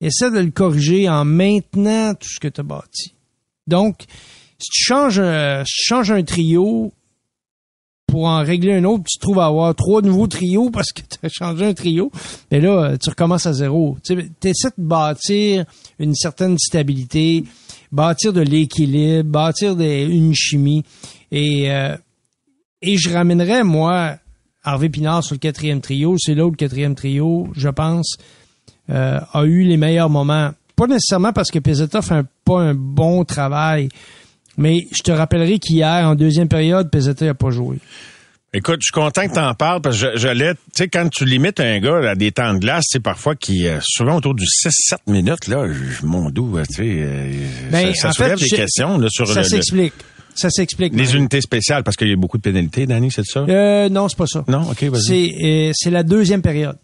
[0.00, 3.14] Essaie de le corriger en maintenant tout ce que tu as bâti.
[3.68, 4.04] Donc,
[4.62, 6.92] si tu changes, un- si tu changes un trio
[8.06, 11.00] pour en régler un autre, tu te trouves à avoir trois nouveaux trios parce que
[11.00, 12.10] tu as changé un trio,
[12.50, 13.96] mais là, euh, tu recommences à zéro.
[14.04, 14.12] Tu
[14.44, 15.64] essaies de bâtir
[15.98, 17.44] une certaine stabilité,
[17.90, 20.84] bâtir de l'équilibre, bâtir une chimie.
[21.30, 21.96] Et, euh,
[22.82, 24.16] et je ramènerais, moi,
[24.62, 26.16] Harvey Pinard sur le quatrième trio.
[26.18, 28.16] C'est là où le quatrième trio, je pense,
[28.90, 30.50] euh, a eu les meilleurs moments.
[30.76, 33.88] Pas nécessairement parce que Pezzetta fait pas un bon travail,
[34.56, 37.78] mais je te rappellerai qu'hier, en deuxième période, Pezzetta n'a pas joué.
[38.54, 41.24] Écoute, je suis content que t'en parles parce que je- j'allais, tu sais, quand tu
[41.24, 44.44] limites un gars à des temps de glace, c'est parfois qui, euh, souvent autour du
[44.46, 47.32] 6-7 minutes, là, je- mon doux, tu sais, euh,
[47.70, 49.94] Ben, ça, ça en soulève fait, des je- questions là, sur Ça s'explique.
[50.34, 50.94] Ça s'explique.
[50.94, 53.40] les unités spéciales parce qu'il y a beaucoup de pénalités, Danny, c'est ça?
[53.48, 54.44] Euh, non, c'est pas ça.
[54.48, 54.70] Non?
[54.70, 55.72] OK, vas-y.
[55.74, 56.76] C'est euh, la deuxième période.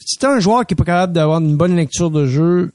[0.00, 2.72] Si t'as un joueur qui est pas capable d'avoir une bonne lecture de jeu,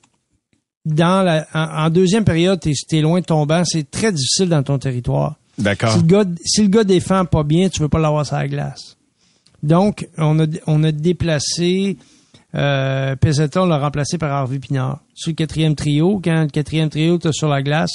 [0.85, 4.49] dans la, en, en deuxième période, t'es es loin de ton banc, c'est très difficile
[4.49, 5.35] dans ton territoire.
[5.57, 5.91] D'accord.
[5.93, 8.47] Si le gars, si le gars défend pas bien, tu veux pas l'avoir sur la
[8.47, 8.97] glace.
[9.61, 11.97] Donc, on a, on a déplacé
[12.55, 14.99] euh, Pezzetta, on l'a remplacé par Harvey Pinard.
[15.13, 17.91] Sur le quatrième trio, quand le quatrième trio était sur la glace,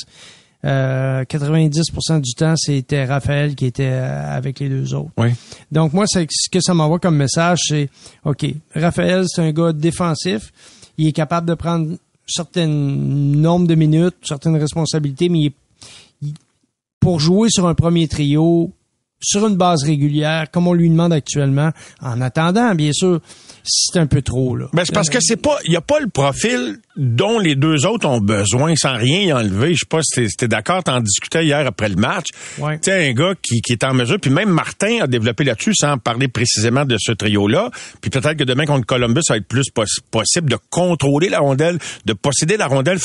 [0.65, 5.11] euh, 90% du temps, c'était Raphaël qui était euh, avec les deux autres.
[5.17, 5.29] Oui.
[5.71, 6.21] Donc, moi, ce
[6.51, 7.89] que ça m'envoie comme message, c'est,
[8.25, 10.53] OK, Raphaël, c'est un gars défensif.
[10.97, 11.97] Il est capable de prendre
[12.29, 15.53] certain nombre de minutes, certaines responsabilités, mais
[17.01, 18.73] pour jouer sur un premier trio,
[19.21, 23.21] sur une base régulière, comme on lui demande actuellement, en attendant, bien sûr,
[23.65, 24.67] c'est un peu trop, là.
[24.73, 27.87] Ben, c'est parce que c'est pas, il y a pas le profil dont les deux
[27.87, 29.75] autres ont besoin sans rien y enlever.
[29.75, 32.27] Je sais pas si t'es- d'accord, t'en discutais hier après le match.
[32.59, 32.77] Ouais.
[32.79, 35.75] Tu sais, un gars qui, qui est en mesure, puis même Martin a développé là-dessus
[35.75, 37.71] sans parler précisément de ce trio-là.
[38.01, 41.41] Puis peut-être que demain contre Columbus, ça va être plus poss- possible de contrôler la
[41.41, 42.99] rondelle, de posséder la rondelle,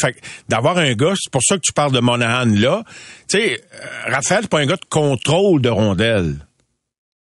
[0.49, 2.83] d'avoir un gars, c'est pour ça que tu parles de Monahan là.
[3.29, 6.02] Tu sais, euh, Raphaël, c'est pas un gars de contrôle de rondelle.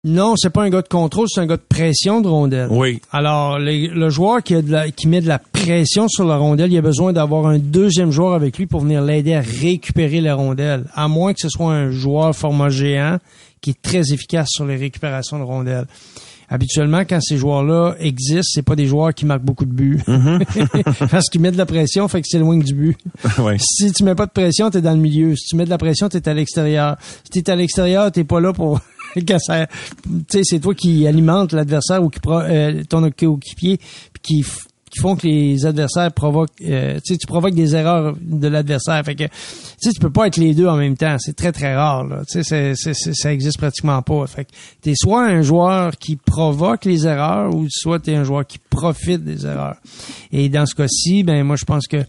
[0.04, 2.70] Non, c'est pas un gars de contrôle, c'est un gars de pression de rondelle.
[2.72, 3.00] Oui.
[3.12, 6.38] Alors, les- le joueur qui, a de la- qui met de la pression sur la
[6.38, 10.20] rondelle, il a besoin d'avoir un deuxième joueur avec lui pour venir l'aider à récupérer
[10.20, 10.86] la rondelle.
[10.96, 13.20] À moins que ce soit un joueur format géant
[13.62, 15.86] qui est très efficace sur les récupérations de rondelles.
[16.54, 20.00] Habituellement, quand ces joueurs-là existent, c'est pas des joueurs qui marquent beaucoup de buts.
[21.10, 22.98] Parce qu'ils mettent de la pression, fait que c'est loin du but.
[23.58, 25.36] Si tu mets pas de pression, t'es dans le milieu.
[25.36, 26.98] Si tu mets de la pression, t'es à l'extérieur.
[27.24, 28.80] Si t'es à l'extérieur, t'es pas là pour
[29.28, 29.68] quand ça-
[30.04, 33.80] tu sais, c'est toi qui alimente l'adversaire ou qui pro- euh, ton coéquipier,
[34.22, 34.44] qui
[34.92, 39.02] qui font que les adversaires provoquent, euh, tu provoques des erreurs de l'adversaire.
[39.06, 39.30] Fait que, tu
[39.80, 41.16] sais, tu peux pas être les deux en même temps.
[41.18, 42.04] C'est très très rare.
[42.06, 42.24] Là.
[42.30, 44.28] Tu sais, ça existe pratiquement pas.
[44.28, 44.52] Fait que
[44.82, 49.24] t'es soit un joueur qui provoque les erreurs ou soit t'es un joueur qui profite
[49.24, 49.78] des erreurs.
[50.32, 52.04] Et dans ce cas-ci, ben moi je pense que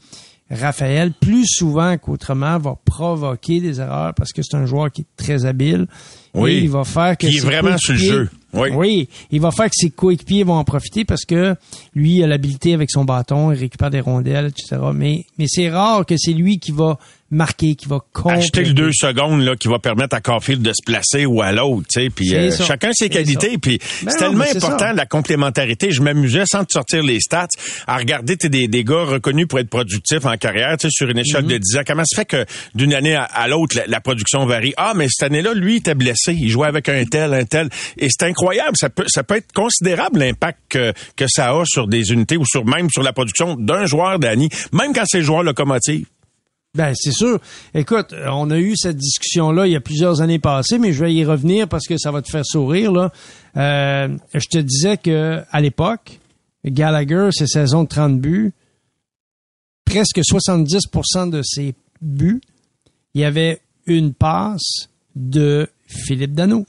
[0.50, 5.16] Raphaël, plus souvent qu'autrement, va provoquer des erreurs parce que c'est un joueur qui est
[5.16, 5.86] très habile.
[6.34, 6.52] Oui.
[6.52, 8.30] Et il va faire que Qui est ses vraiment sur le coéquipiers- jeu.
[8.54, 9.08] Oui.
[9.30, 11.54] il va faire que ses coéquipiers vont en profiter parce que
[11.94, 14.76] lui a l'habilité avec son bâton, il récupère des rondelles, etc.
[14.94, 16.98] Mais, mais c'est rare que c'est lui qui va
[17.30, 18.64] marquer, qui va Acheter compléter.
[18.64, 21.86] le deux secondes là, qui va permettre à Caulfield de se placer ou à l'autre,
[21.90, 24.92] tu sais, puis euh, chacun ses qualités, puis Ben c'est tellement important ça.
[24.92, 25.90] la complémentarité.
[25.92, 27.48] Je m'amusais sans te sortir les stats
[27.86, 31.08] à regarder t'es des, des gars reconnus pour être productifs en carrière, tu sais, sur
[31.08, 31.52] une échelle Mhm.
[31.52, 31.82] de 10 ans.
[31.86, 34.74] Comment se fait que d'une année à, à l'autre la, la production varie?
[34.76, 37.68] Ah, mais cette année-là, lui, il était blessé, il jouait avec un tel, un tel,
[37.98, 38.76] et c'est incroyable.
[38.76, 42.64] Ça peut, ça peut être considérable l'impact que, ça a sur des unités ou sur
[42.64, 46.06] même sur la production d'un joueur d'année, même quand c'est joueur locomotive.
[46.74, 47.38] Ben, c'est sûr.
[47.74, 51.12] Écoute, on a eu cette discussion-là il y a plusieurs années passées, mais je vais
[51.12, 53.12] y revenir parce que ça va te faire sourire, là.
[53.56, 56.18] Euh, je te disais que, à l'époque,
[56.64, 58.52] Gallagher, ses saisons de 30 buts,
[59.84, 62.40] presque 70% de ses buts,
[63.14, 66.64] il y avait une passe de Philippe Dano.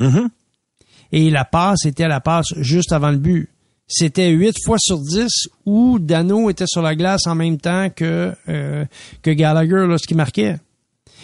[1.11, 3.49] Et la passe était la passe juste avant le but.
[3.87, 5.27] C'était 8 fois sur 10
[5.65, 8.85] où Dano était sur la glace en même temps que, euh,
[9.21, 10.57] que Gallagher lorsqu'il marquait.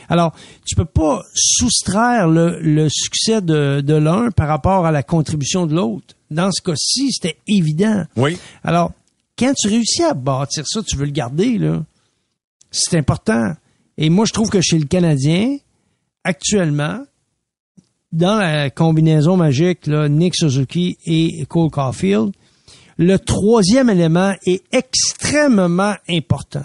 [0.08, 0.34] Alors,
[0.66, 5.66] tu peux pas soustraire le, le succès de, de l'un par rapport à la contribution
[5.66, 6.16] de l'autre.
[6.32, 8.06] Dans ce cas-ci, c'était évident.
[8.16, 8.38] Oui.
[8.64, 8.92] Alors,
[9.38, 11.84] quand tu réussis à bâtir ça, tu veux le garder, là.
[12.72, 13.54] C'est important.
[13.98, 15.58] Et moi, je trouve que chez le Canadien,
[16.24, 17.00] actuellement,
[18.12, 22.32] dans la combinaison magique, là, Nick Suzuki et Cole Caulfield,
[22.98, 26.64] le troisième élément est extrêmement important.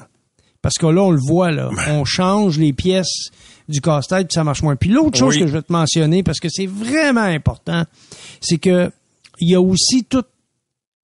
[0.62, 1.70] Parce que là, on le voit, là.
[1.90, 3.28] On change les pièces
[3.68, 4.76] du casse-tête, puis ça marche moins.
[4.76, 5.40] Puis l'autre chose Oui.
[5.42, 7.84] que je vais te mentionner, parce que c'est vraiment important,
[8.40, 8.90] c'est que
[9.40, 10.28] il y a aussi toute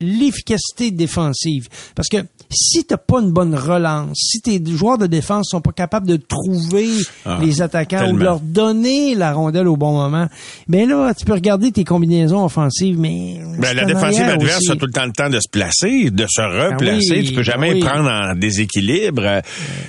[0.01, 1.69] l'efficacité défensive.
[1.95, 2.19] Parce que
[2.53, 6.17] si t'as pas une bonne relance, si tes joueurs de défense sont pas capables de
[6.17, 6.89] trouver
[7.25, 10.27] Ah, les attaquants ou de leur donner la rondelle au bon moment,
[10.69, 13.41] ben là, tu peux regarder tes combinaisons offensives, mais...
[13.59, 14.71] Ben, la en défensive adverse aussi.
[14.71, 17.09] a tout le temps le temps de se placer, de se replacer.
[17.11, 17.81] Ah oui, tu peux jamais oui.
[17.81, 19.41] prendre en déséquilibre, euh,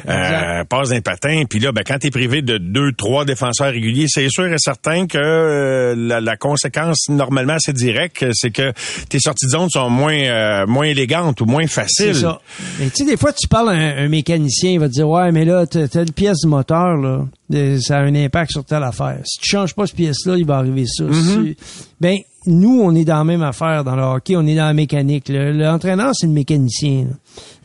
[0.05, 0.65] Exact.
[0.69, 1.43] passe un patin.
[1.49, 4.57] Puis là, ben, quand tu es privé de deux, trois défenseurs réguliers, c'est sûr et
[4.57, 8.71] certain que euh, la, la conséquence, normalement, c'est direct, c'est que
[9.09, 12.15] tes sorties de zone sont moins, euh, moins élégantes ou moins faciles.
[12.15, 12.39] C'est ça.
[12.79, 15.07] Mais tu sais, des fois, tu parles à un, un mécanicien, il va te dire,
[15.07, 17.25] ouais, mais là, une pièce du moteur, là,
[17.81, 19.19] ça a un impact sur telle affaire.
[19.25, 21.03] Si tu changes pas cette pièce-là, il va arriver ça.
[21.05, 21.55] Tu-
[21.99, 24.73] Ben, nous, on est dans la même affaire dans le hockey, on est dans la
[24.73, 25.25] mécanique.
[25.29, 27.05] L'entraîneur, c'est le mécanicien.
[27.09, 27.15] là.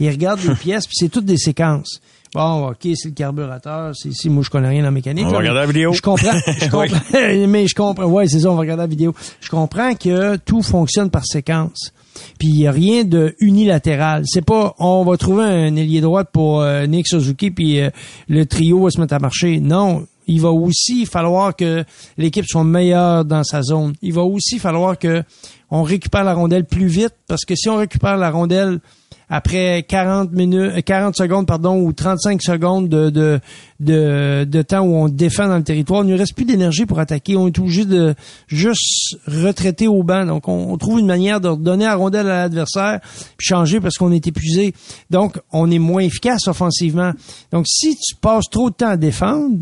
[0.00, 2.00] Il regarde les pièces, puis c'est toutes des séquences.
[2.34, 5.24] Bon, OK, c'est le carburateur, c'est ici, moi je connais rien en mécanique.
[5.26, 5.92] On va là, regarder la vidéo.
[5.94, 7.00] Je comprends, je comprends,
[7.48, 9.14] mais je comprends, ouais, c'est ça, on va regarder la vidéo.
[9.40, 11.92] Je comprends que tout fonctionne par séquence.
[12.38, 14.22] Puis rien de unilatéral.
[14.26, 17.90] C'est pas on va trouver un ailier droite pour euh, Nick Suzuki puis euh,
[18.28, 19.60] le trio va se mettre à marcher.
[19.60, 21.84] Non, il va aussi falloir que
[22.18, 23.94] l'équipe soit meilleure dans sa zone.
[24.02, 25.22] Il va aussi falloir que
[25.70, 28.80] on récupère la rondelle plus vite parce que si on récupère la rondelle
[29.28, 34.94] après 40 minutes, euh, 40 secondes, pardon, ou 35 secondes de, de, de, temps où
[34.94, 37.36] on défend dans le territoire, il ne reste plus d'énergie pour attaquer.
[37.36, 38.14] On est obligé de
[38.46, 40.24] juste retraiter au banc.
[40.26, 43.00] Donc, on, on trouve une manière de redonner la rondelle à l'adversaire
[43.36, 44.74] puis changer parce qu'on est épuisé.
[45.10, 47.12] Donc, on est moins efficace offensivement.
[47.50, 49.56] Donc, si tu passes trop de temps à défendre,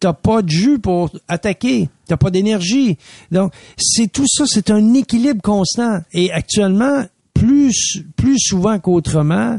[0.00, 2.96] t'as pas de jus pour attaquer, t'as pas d'énergie.
[3.30, 6.00] Donc, c'est tout ça, c'est un équilibre constant.
[6.12, 7.04] Et actuellement,
[7.34, 9.58] plus, plus souvent qu'autrement,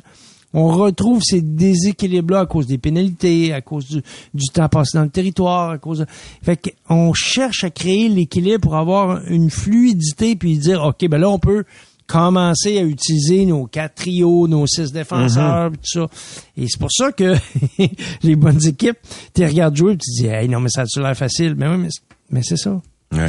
[0.54, 4.02] on retrouve ces déséquilibres-là à cause des pénalités, à cause du,
[4.34, 6.06] du temps passé dans le territoire, à cause de...
[6.42, 11.30] Fait qu'on cherche à créer l'équilibre pour avoir une fluidité puis dire, OK, ben là,
[11.30, 11.66] on peut
[12.08, 16.08] commencer à utiliser nos quatre trios, nos six défenseurs, puis tout ça.
[16.56, 17.36] Et c'est pour ça que
[18.24, 18.98] les bonnes équipes,
[19.34, 21.56] tu regardes jouer, puis tu dis, hey, non, mais ça a l'air facile?
[21.58, 22.82] Mais oui, mais, c'est- mais c'est ça.
[23.16, 23.28] Ouais.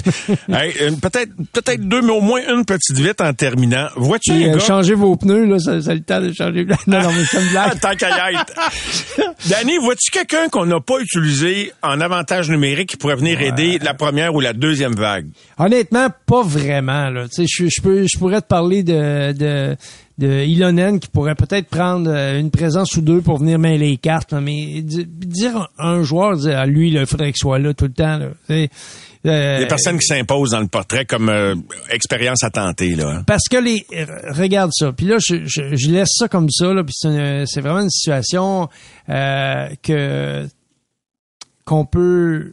[0.49, 3.87] Hey, peut-être peut-être deux, mais au moins une petite vite en terminant.
[3.97, 4.59] Vois-tu Puis, un euh, gars...
[4.59, 6.67] changez vos pneus, là, ça, ça a le temps de changer.
[6.89, 7.81] Non, non, mais c'est une blague.
[7.81, 8.53] tant qu'à y être.
[9.49, 13.95] Danny, vois-tu quelqu'un qu'on n'a pas utilisé en avantage numérique qui pourrait venir aider la
[13.95, 15.29] première ou la deuxième vague?
[15.59, 17.09] Honnêtement, pas vraiment.
[17.11, 17.29] Là.
[17.29, 19.77] Tu sais, Je, je, peux, je pourrais te parler de, de,
[20.19, 23.97] de Ilonen qui pourrait peut-être prendre euh, une présence ou deux pour venir mêler les
[23.97, 24.33] cartes.
[24.33, 27.73] là, mais di- dire un joueur, dire, ah, lui, là, il faudrait qu'il soit là
[27.73, 28.19] tout le temps.
[28.19, 28.29] Là.
[28.49, 28.69] Sais,
[29.27, 31.55] euh, personnes qui s'imposent dans le portrait comme euh,
[31.91, 32.95] expérience à tenter.
[32.97, 33.09] Là.
[33.19, 33.23] hein.
[33.27, 33.85] Parce que les
[34.31, 34.93] regarde ça.
[34.93, 36.73] Puis là, je, je, je laisse ça comme ça.
[36.73, 38.69] Là, puis c'est, une- c'est vraiment une situation
[39.09, 40.47] euh, que
[41.65, 42.53] qu'on peut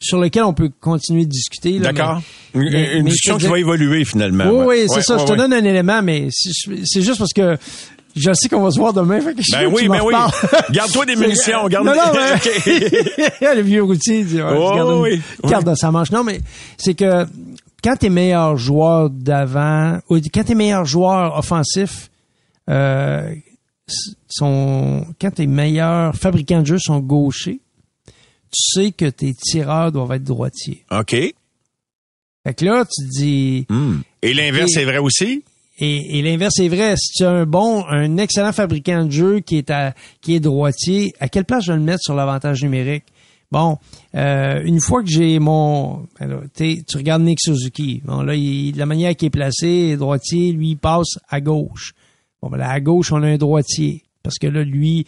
[0.00, 1.78] sur lequel on peut continuer de discuter.
[1.78, 2.20] là, D'accord?
[2.54, 4.44] mais- Une, mais- une mais discussion qui va évoluer finalement.
[4.46, 4.64] Oui, ouais.
[4.66, 5.14] oui, c'est Ouais, ça.
[5.16, 7.56] ouais, je te donne un élément, mais c'est juste parce que
[8.14, 9.20] je sais qu'on va se voir demain.
[9.20, 10.14] Fait que je Ben que oui, m'en ben oui.
[10.70, 11.66] Garde-toi des munitions.
[11.68, 11.86] Garde...
[11.86, 13.54] Non, non, mais...
[13.56, 15.50] Le vieux routier, il dit, ouais, Oh, garde une oui, oui.
[15.50, 16.10] carte dans sa manche.
[16.10, 16.40] Non, mais
[16.78, 17.26] c'est que
[17.82, 22.10] quand t'es meilleur joueur d'avant, ou quand t'es meilleur joueur offensif,
[22.70, 23.30] euh,
[24.28, 27.60] son, quand tes meilleurs fabricants de jeux sont gauchers,
[28.50, 30.84] tu sais que tes tireurs doivent être droitiers.
[30.90, 31.10] OK.
[31.10, 34.00] Fait que là, tu dis, Hmm.
[34.22, 35.42] Et l'inverse, c'est vrai aussi?
[35.78, 36.94] et, et l'inverse est vrai.
[36.96, 40.40] Si tu as un bon, un excellent fabricant de jeu qui est à, qui est
[40.40, 43.04] droitier, à quelle place je vais le mettre sur l'avantage numérique?
[43.52, 43.76] Bon,
[44.16, 48.00] euh, une fois que j'ai mon, alors, t'es- tu regardes Nick Suzuki.
[48.04, 51.92] Bon là, il, la manière qu'il est placé, droitier, lui il passe à gauche.
[52.42, 55.06] Bon, ben là, à gauche on a un droitier parce que là lui,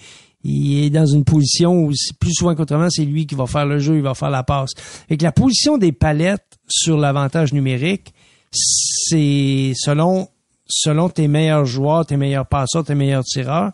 [0.49, 3.79] il est dans une position où plus souvent qu'autrement c'est lui qui va faire le
[3.79, 4.71] jeu, il va faire la passe.
[5.09, 8.13] Et la position des palettes sur l'avantage numérique,
[8.51, 10.29] c'est selon
[11.15, 13.73] tes meilleurs joueurs, tes meilleurs passeurs, tes meilleurs tireurs.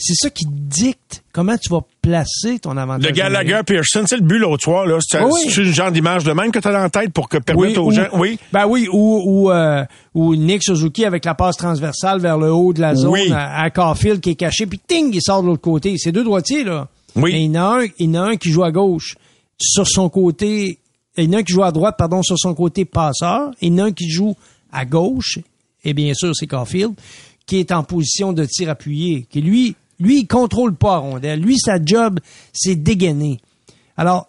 [0.00, 3.04] C'est ça qui dicte comment tu vas placer ton avantage.
[3.10, 3.60] Le Gallagher.
[3.66, 4.98] Pearson, c'est le but l'autre soir, là.
[5.00, 5.52] C'est Oui, oui.
[5.56, 7.86] une genre d'image de même que tu as dans la tête pour que permettre aux
[7.88, 8.06] ou- gens.
[8.12, 8.38] Oui.
[8.52, 9.84] Ben oui, ou, ou, euh,
[10.14, 13.32] ou Nick Suzuki avec la passe transversale vers le haut de la zone Oui.
[13.32, 15.96] à, à Caulfield qui est caché, puis ting, il sort de l'autre côté.
[15.98, 16.86] C'est deux droitiers, là.
[17.16, 17.32] Oui.
[17.32, 19.16] Mais il y en a un, il y en a un qui joue à gauche
[19.60, 20.78] sur son côté.
[21.16, 23.50] Il y en a un qui joue à droite, pardon, sur son côté passeur.
[23.60, 24.36] Il y en a un qui joue
[24.72, 25.40] à gauche.
[25.84, 26.92] Et bien sûr, c'est Caulfield,
[27.46, 29.26] qui est en position de tir appuyé.
[29.28, 31.40] Qui lui, lui, il contrôle pas la rondelle.
[31.40, 32.20] Lui, sa job,
[32.52, 33.40] c'est dégainer.
[33.96, 34.28] Alors,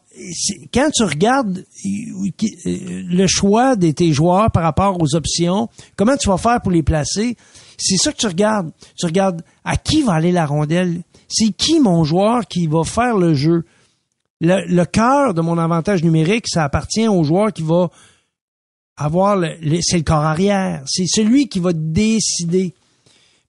[0.73, 2.29] quand tu regardes euh,
[2.65, 6.71] euh, le choix de tes joueurs par rapport aux options, comment tu vas faire pour
[6.71, 7.37] les placer,
[7.77, 8.71] c'est ça que tu regardes.
[8.97, 11.01] Tu regardes à qui va aller la rondelle?
[11.27, 13.63] C'est qui mon joueur qui va faire le jeu?
[14.41, 17.89] Le, le cœur de mon avantage numérique, ça appartient au joueur qui va
[18.97, 20.81] avoir le- c'est le corps arrière.
[20.87, 22.73] C'est celui qui va décider.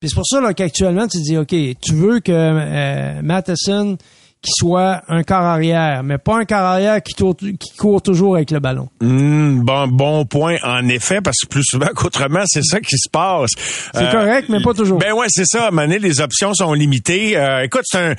[0.01, 3.99] Puis c'est pour ça là, qu'actuellement, tu dis, OK, tu veux que euh, Matheson
[4.41, 8.37] qui soit un corps arrière, mais pas un corps arrière qui, tourne- qui court toujours
[8.37, 8.89] avec le ballon.
[9.03, 13.11] Hmm, bon, bon point, en effet, parce que plus souvent qu'autrement, c'est ça qui se
[13.11, 13.51] passe.
[13.93, 14.99] C'est correct, mais pas toujours.
[14.99, 15.65] Ben ouais, c'est ça.
[15.65, 17.37] À un moment donné, les options sont limitées.
[17.37, 18.15] Euh, écoute, c'est un...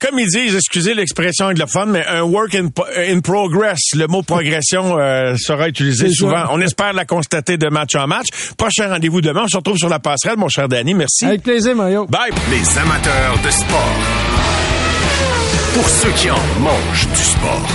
[0.00, 3.80] Comme ils disent, excusez l'expression anglophone, mais un work in, in progress.
[3.96, 6.36] Le mot progression euh, sera utilisé souvent.
[6.46, 6.48] ça.
[6.52, 8.26] On espère la constater de match en match.
[8.56, 9.42] Prochain rendez-vous demain.
[9.44, 10.94] On se retrouve sur la passerelle, mon cher Danny.
[10.94, 11.26] Merci.
[11.26, 12.06] Avec plaisir, Mario.
[12.06, 12.30] Bye.
[12.50, 13.96] Les amateurs de sport.
[15.74, 17.66] Pour ceux qui en mangent du sport.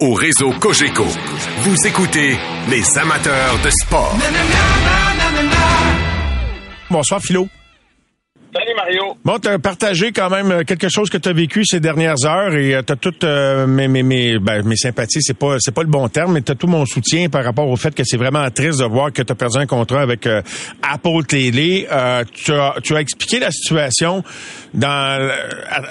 [0.00, 1.04] Au réseau Cogeco,
[1.58, 2.38] vous écoutez
[2.70, 4.16] les amateurs de sport.
[6.90, 7.48] Bonsoir, Philo.
[8.52, 9.16] Salut Mario.
[9.24, 12.16] Bon, tu as partagé quand même euh, quelque chose que tu as vécu ces dernières
[12.26, 15.72] heures et tu as toutes euh, mes, mes, mes, ben, mes sympathies, c'est pas c'est
[15.72, 18.02] pas le bon terme, mais tu as tout mon soutien par rapport au fait que
[18.04, 20.42] c'est vraiment triste de voir que tu as perdu un contrat avec euh,
[20.82, 21.86] Apple Télé.
[21.92, 24.24] Euh, tu, as, tu as expliqué la situation
[24.74, 25.30] dans euh,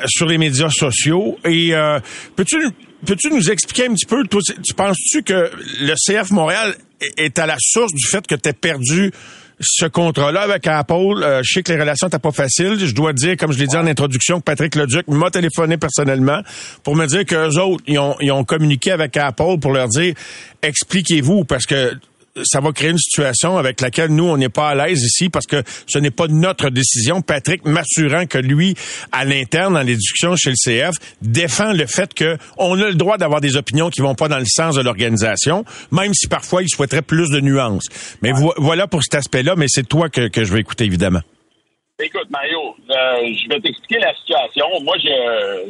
[0.08, 2.02] sur les médias sociaux et euh,
[2.36, 2.58] peux-tu
[3.06, 7.40] peux-tu nous expliquer un petit peu toi, tu penses-tu que le CF Montréal est- est
[7.40, 9.14] à la source du fait que tu as perdu
[9.60, 12.78] ce contrat-là avec Apple, euh, je sais que les relations n'étaient pas faciles.
[12.80, 16.42] Je dois dire, comme je l'ai dit en introduction, que Patrick Leduc m'a téléphoné personnellement
[16.84, 20.14] pour me dire qu'eux autres, ils ont, ils ont communiqué avec Apple pour leur dire,
[20.62, 21.94] expliquez-vous, parce que
[22.44, 25.46] ça va créer une situation avec laquelle nous, on n'est pas à l'aise ici parce
[25.46, 27.22] que ce n'est pas notre décision.
[27.22, 28.76] Patrick m'assurant que lui,
[29.12, 32.96] à l'interne, dans les discussions chez le CF, défend le fait que on a le
[32.96, 36.62] droit d'avoir des opinions qui vont pas dans le sens de l'organisation, même si parfois
[36.64, 37.86] il souhaiterait plus de nuances.
[38.22, 41.22] Mais vo- voilà pour cet aspect-là, mais c'est toi que, que je vais écouter, évidemment.
[42.02, 42.94] Écoute, Mario, euh,
[43.36, 44.66] je vais t'expliquer la situation.
[44.84, 44.96] Moi,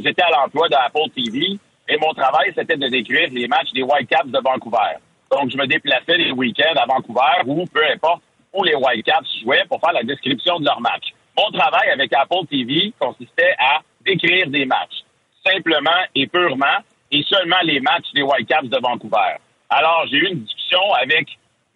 [0.03, 1.57] j'étais à l'emploi d'Apple TV
[1.87, 4.99] et mon travail, c'était de décrire les matchs des Whitecaps de Vancouver.
[5.31, 8.21] Donc, je me déplaçais les week-ends à Vancouver ou peu importe
[8.53, 11.13] où les Whitecaps jouaient pour faire la description de leur match.
[11.37, 15.03] Mon travail avec Apple TV consistait à décrire des matchs.
[15.45, 16.79] simplement et purement
[17.11, 19.37] et seulement les matchs des Whitecaps de Vancouver.
[19.69, 21.27] Alors, j'ai eu une discussion avec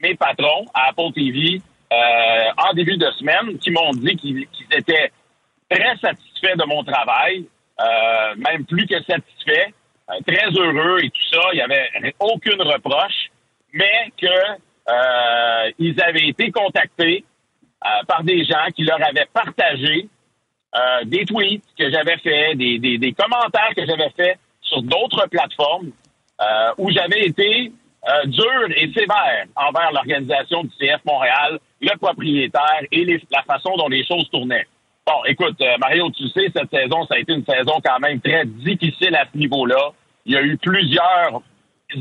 [0.01, 1.61] mes patrons à Apple TV
[1.93, 5.11] euh, en début de semaine qui m'ont dit qu'ils étaient
[5.69, 7.45] très satisfaits de mon travail,
[7.79, 9.71] euh, même plus que satisfaits,
[10.09, 11.41] euh, très heureux et tout ça.
[11.53, 13.29] Il n'y avait aucune reproche,
[13.73, 17.25] mais que euh, ils avaient été contactés
[17.85, 20.07] euh, par des gens qui leur avaient partagé
[20.75, 25.91] euh, des tweets que j'avais fait, des, commentaires que j'avais fait sur d'autres plateformes
[26.77, 27.71] où j'avais été
[28.25, 34.05] dur et sévère envers l'organisation du CF Montréal, le propriétaire et la façon dont les
[34.05, 34.67] choses tournaient.
[35.05, 38.45] Bon, écoute, Mario, tu sais, cette saison, ça a été une saison quand même très
[38.45, 39.91] difficile à ce niveau-là.
[40.25, 41.41] Il y a eu plusieurs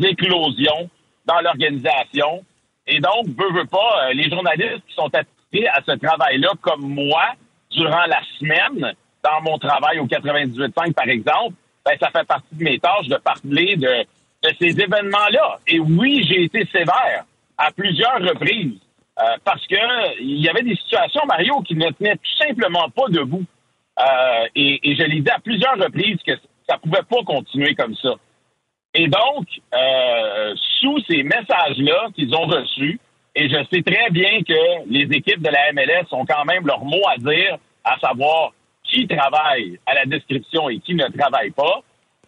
[0.02, 0.90] éclosions
[1.26, 2.44] dans l'organisation.
[2.86, 6.82] Et donc, veux, veux pas, euh, les journalistes qui sont attirés à ce travail-là, comme
[6.82, 7.34] moi,
[7.70, 11.54] durant la semaine, dans mon travail au 98.5, par exemple,
[11.84, 14.04] ben, ça fait partie de mes tâches de parler de,
[14.42, 15.58] de ces événements-là.
[15.66, 17.24] Et oui, j'ai été sévère
[17.58, 18.80] à plusieurs reprises
[19.20, 23.08] euh, parce que il y avait des situations, Mario, qui ne tenaient tout simplement pas
[23.08, 23.44] debout.
[23.98, 26.32] Euh, et, et, je l'ai dit à plusieurs reprises que
[26.68, 28.14] ça pouvait pas continuer comme ça.
[28.94, 33.00] Et donc, euh, sous ces messages-là qu'ils ont reçus,
[33.34, 36.84] et je sais très bien que les équipes de la MLS ont quand même leur
[36.84, 38.52] mot à dire, à savoir
[38.84, 41.80] qui travaille à la description et qui ne travaille pas,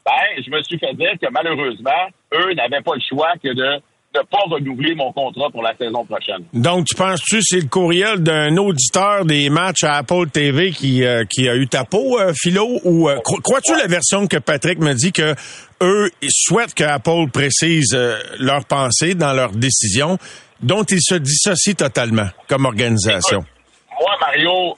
[0.07, 3.83] ben, je me suis fait dire que malheureusement, eux n'avaient pas le choix que de
[4.15, 6.45] ne pas renouveler mon contrat pour la saison prochaine.
[6.53, 11.25] Donc, tu penses-tu c'est le courriel d'un auditeur des matchs à Apple TV qui, euh,
[11.25, 12.81] qui a eu ta peau, euh, Philo?
[12.85, 15.35] Ou euh, crois-tu la version que Patrick me dit que
[15.83, 20.19] eux ils souhaitent que Apple précise euh, leur pensée dans leur décision,
[20.61, 23.41] dont ils se dissocient totalement comme organisation?
[23.41, 23.49] Écoute,
[24.01, 24.77] moi, Mario,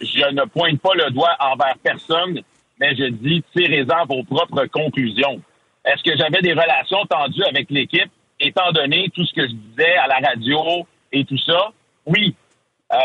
[0.00, 2.40] je ne pointe pas le doigt envers personne,
[2.78, 5.40] mais je dis tirez-en vos propres conclusions.
[5.84, 8.10] Est-ce que j'avais des relations tendues avec l'équipe?
[8.40, 11.70] Étant donné tout ce que je disais à la radio et tout ça,
[12.06, 12.34] oui,
[12.92, 12.96] euh,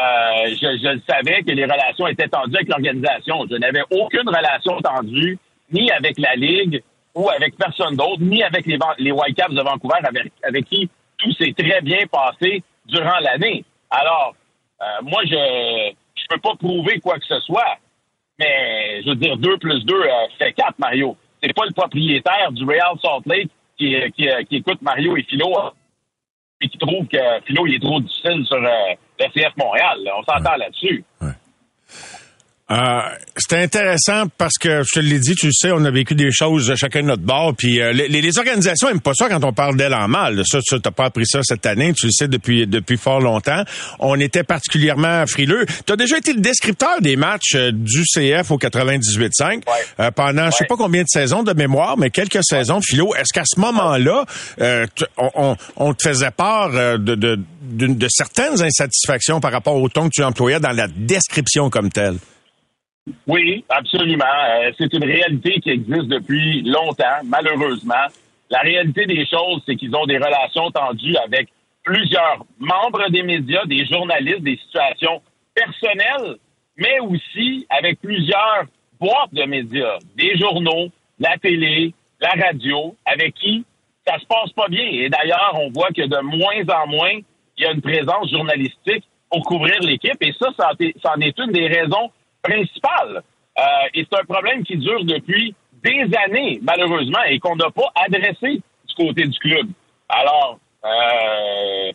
[0.50, 3.46] je, savais que les relations étaient tendues avec l'organisation.
[3.50, 5.38] Je n'avais aucune relation tendue,
[5.72, 6.82] ni avec la Ligue
[7.14, 11.32] ou avec personne d'autre, ni avec les, les Whitecaps de Vancouver, avec, avec qui tout
[11.34, 13.64] s'est très bien passé durant l'année.
[13.90, 14.36] Alors,
[14.82, 17.78] euh, moi, je je peux pas prouver quoi que ce soit,
[18.40, 20.08] mais je veux dire, 2 plus 2 euh,
[20.40, 21.16] fait 4, Mario.
[21.42, 25.52] C'est pas le propriétaire du Real Salt Lake qui, qui, qui écoute Mario et Philo
[26.62, 30.00] et qui trouve que Philo il est trop difficile sur euh, le CF Montréal.
[30.18, 31.04] On s'entend là-dessus.
[32.72, 33.02] Euh,
[33.38, 36.32] c'était intéressant parce que je te l'ai dit, tu le sais, on a vécu des
[36.32, 37.54] choses chacun de notre bord.
[37.56, 40.42] Puis euh, les, les, organisations aiment pas ça quand on parle d'elles en mal.
[40.50, 43.64] Ça, tu n'as pas appris ça cette année, tu le sais depuis depuis fort longtemps.
[44.00, 45.68] On était particulièrement frileux.
[45.86, 49.62] Tu as déjà été le descripteur des matchs euh, du CF au 98.5 ouais.
[50.00, 50.52] euh, pendant ouais.
[50.52, 52.80] je sais pas combien de saisons de mémoire, mais quelques saisons.
[52.82, 54.26] Philo, est-ce qu'à ce moment-là,
[54.62, 54.88] euh,
[55.18, 59.88] on, on, on, te faisait part de, de, de, de certaines insatisfactions par rapport au
[59.88, 62.18] ton que tu employais dans la description comme telle?
[63.28, 64.26] Oui, absolument.
[64.26, 68.06] Euh, c'est une réalité qui existe depuis longtemps, malheureusement.
[68.50, 71.50] La réalité des choses, c'est qu'ils ont des relations tendues avec
[71.84, 75.22] plusieurs membres des médias, des journalistes, des situations
[75.54, 76.38] personnelles,
[76.78, 78.66] mais aussi avec plusieurs
[79.00, 80.90] boîtes de médias, des journaux,
[81.20, 83.64] la télé, la radio, avec qui
[84.08, 84.86] ça se passe pas bien.
[84.86, 87.20] Et d'ailleurs, on voit que de moins en moins,
[87.58, 90.18] il y a une présence journalistique pour couvrir l'équipe.
[90.22, 92.12] Et ça, ça en est une des raisons
[92.46, 93.24] principale.
[93.58, 93.62] Euh,
[93.94, 98.62] et c'est un problème qui dure depuis des années, malheureusement, et qu'on n'a pas adressé
[98.88, 99.68] du côté du club.
[100.10, 101.92] Alors, euh,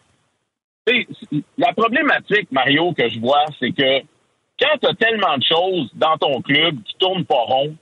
[1.58, 4.00] la problématique, Mario, que je vois, c'est que
[4.60, 7.74] quand tu as tellement de choses dans ton club qui tournent pas rond,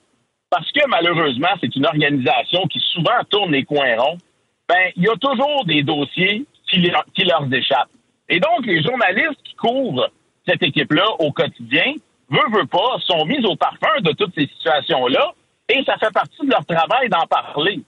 [0.50, 4.18] parce que malheureusement, c'est une organisation qui souvent tourne les coins ronds,
[4.68, 7.90] ben, il y a toujours des dossiers qui, qui leur échappent.
[8.28, 10.10] Et donc, les journalistes qui couvrent
[10.46, 11.94] cette équipe-là au quotidien,
[12.30, 15.32] veut, veut pas, sont mis au parfum de toutes ces situations-là
[15.68, 17.80] et ça fait partie de leur travail d'en parler.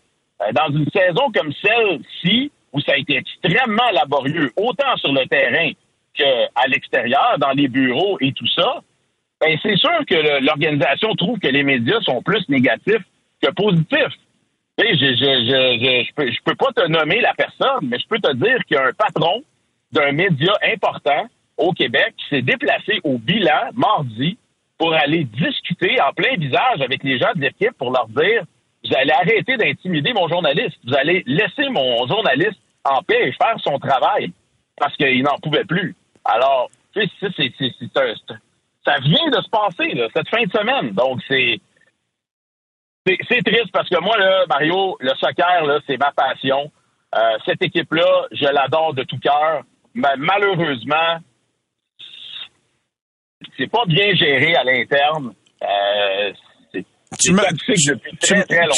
[0.42, 5.26] Euh, dans une saison comme celle-ci, où ça a été extrêmement laborieux, autant sur le
[5.26, 5.70] terrain
[6.14, 8.80] qu'à l'extérieur, dans les bureaux et tout ça,
[9.40, 13.04] ben c'est sûr que l'organisation trouve que les médias sont plus négatifs
[13.42, 14.18] que positifs.
[14.78, 18.18] Je, je, je, je, peux, je peux pas te nommer la personne, mais je peux
[18.18, 19.42] te dire qu'il y a un patron
[19.92, 21.28] d'un média important
[21.60, 24.38] au Québec qui s'est déplacé au bilan mardi
[24.78, 28.44] pour aller discuter en plein visage avec les gens de l'équipe pour leur dire
[28.84, 33.56] vous allez arrêter d'intimider mon journaliste, vous allez laisser mon journaliste en paix et faire
[33.62, 34.32] son travail
[34.78, 35.94] parce qu'il n'en pouvait plus.
[36.24, 37.52] Alors, tu sais,
[38.84, 40.92] ça vient de se passer là, cette fin de semaine.
[40.92, 41.60] Donc, c'est
[43.06, 46.70] c'est triste parce que moi, là, Mario, le soccer, là, c'est ma passion.
[47.14, 49.62] Euh, cette équipe-là, je l'adore de tout cœur.
[49.94, 51.18] Mais malheureusement,
[53.56, 55.32] c'est pas bien géré à l'interne.
[55.62, 56.32] Euh,
[56.72, 56.84] c'est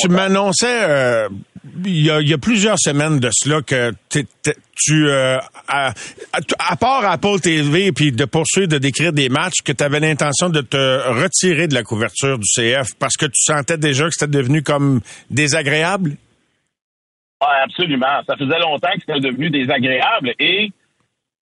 [0.01, 1.29] Tu m'annonçais euh,
[1.85, 6.41] il y, a, il y a plusieurs semaines de cela que tu euh, à, à,
[6.59, 10.49] à part Apple TV puis de poursuivre de décrire des matchs que tu avais l'intention
[10.49, 10.77] de te
[11.21, 15.01] retirer de la couverture du CF parce que tu sentais déjà que c'était devenu comme
[15.31, 16.17] désagréable?
[17.43, 18.23] Ouais, absolument.
[18.27, 20.71] Ça faisait longtemps que c'était devenu désagréable et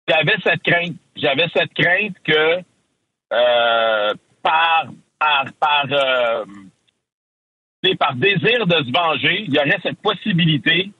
[0.07, 0.95] j'avais cette crainte.
[1.15, 2.59] J'avais cette crainte que
[3.31, 4.13] euh,
[4.43, 4.85] par
[5.19, 6.45] par par euh,
[7.97, 10.91] par désir de se venger, il y aurait cette possibilité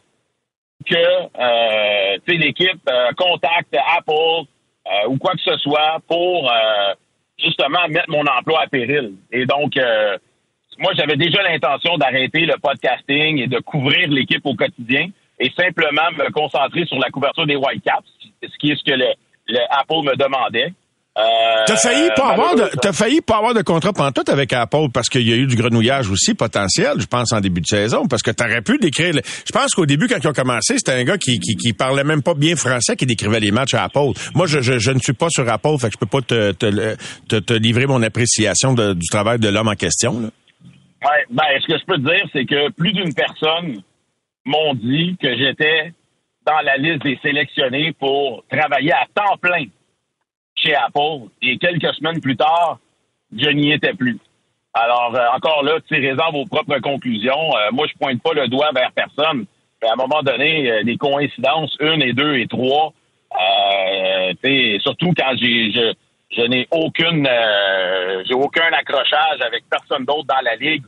[0.85, 4.47] que euh, l'équipe contacte Apple
[5.07, 6.51] ou quoi que ce soit pour
[7.37, 9.13] justement mettre mon emploi à péril.
[9.31, 9.75] Et donc
[10.79, 15.09] moi, j'avais déjà l'intention d'arrêter le podcasting et de couvrir l'équipe au quotidien
[15.39, 18.07] et simplement me concentrer sur la couverture des Whitecaps,
[18.41, 19.13] ce qui est ce que le,
[19.47, 20.73] le Apple me demandait.
[21.17, 21.21] Euh,
[21.67, 25.09] T'as failli pas avoir de, t'as failli pas avoir de contrat pantoute avec Apple parce
[25.09, 28.21] qu'il y a eu du grenouillage aussi potentiel, je pense en début de saison, parce
[28.23, 29.15] que t'aurais pu décrire.
[29.15, 31.73] le- Je pense qu'au début quand ils ont commencé, c'était un gars qui, qui qui
[31.73, 34.11] parlait même pas bien français qui décrivait les matchs à Apple.
[34.35, 36.53] Moi, je, je, je ne suis pas sur Apple, fait que je peux pas te
[36.53, 36.95] te,
[37.27, 40.17] te, te livrer mon appréciation de- du travail de l'homme en question.
[40.21, 40.29] Là.
[41.03, 43.81] Ouais, ben, ce que je peux te dire, c'est que plus d'une personne
[44.45, 45.91] m'ont dit que j'étais
[46.47, 49.65] dans la liste des sélectionnés pour travailler à temps plein
[50.61, 51.27] chez Apple.
[51.41, 52.79] Et quelques semaines plus tard,
[53.35, 54.17] je n'y étais plus.
[54.73, 57.55] Alors, euh, encore là, tirez-en vos propres conclusions.
[57.57, 59.45] Euh, moi, je pointe pas le doigt vers personne.
[59.81, 62.93] Mais à un moment donné, euh, des coïncidences, une et deux et trois,
[63.33, 65.93] euh, tu surtout quand j'ai je,
[66.35, 67.27] je n'ai aucune
[68.27, 70.83] j'ai aucun accrochage avec personne d'autre dans la ligue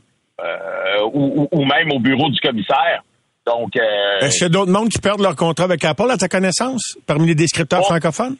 [1.12, 3.02] ou, même au bureau du commissaire.
[3.46, 6.16] Donc euh, Est-ce qu'il y a d'autres mondes qui perdent leur contrat avec Apple à
[6.16, 7.86] ta connaissance, parmi les descripteurs Oh.
[7.86, 8.36] francophones?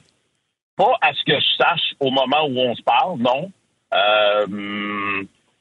[0.77, 3.51] Pas à ce que je sache au moment où on se parle, non.
[3.93, 4.47] Euh,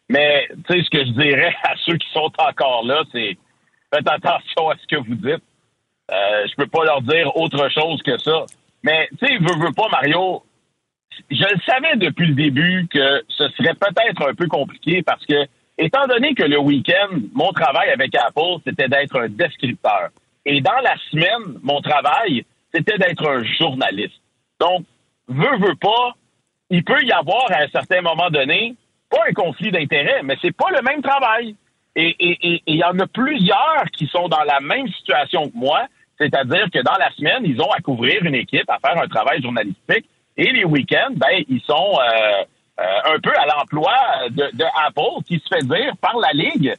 [0.10, 3.38] mais tu sais, ce que je dirais à ceux qui sont encore là, c'est
[3.94, 5.44] faites attention à ce que vous dites.
[6.12, 8.46] Euh, je peux pas leur dire autre chose que ça.
[8.84, 10.44] Mais tu sais, veux, veux pas, Mario,
[11.30, 15.46] je le savais depuis le début que ce serait peut-être un peu compliqué parce que,
[15.78, 20.10] étant donné que le week-end, mon travail avec Apple, c'était d'être un descripteur.
[20.46, 24.20] Et dans la semaine, mon travail, c'était d'être un journaliste.
[24.60, 24.86] Donc,
[25.34, 26.14] veut, veut pas,
[26.70, 28.76] il peut y avoir à un certain moment donné,
[29.10, 31.56] pas un conflit d'intérêts, mais c'est pas le même travail.
[31.96, 32.16] Et
[32.66, 35.86] il y en a plusieurs qui sont dans la même situation que moi,
[36.18, 39.42] c'est-à-dire que dans la semaine, ils ont à couvrir une équipe, à faire un travail
[39.42, 40.06] journalistique,
[40.38, 42.44] et les week-ends, ben, ils sont euh,
[42.80, 43.94] euh, un peu à l'emploi
[44.30, 46.76] de, de qui se fait dire par la Ligue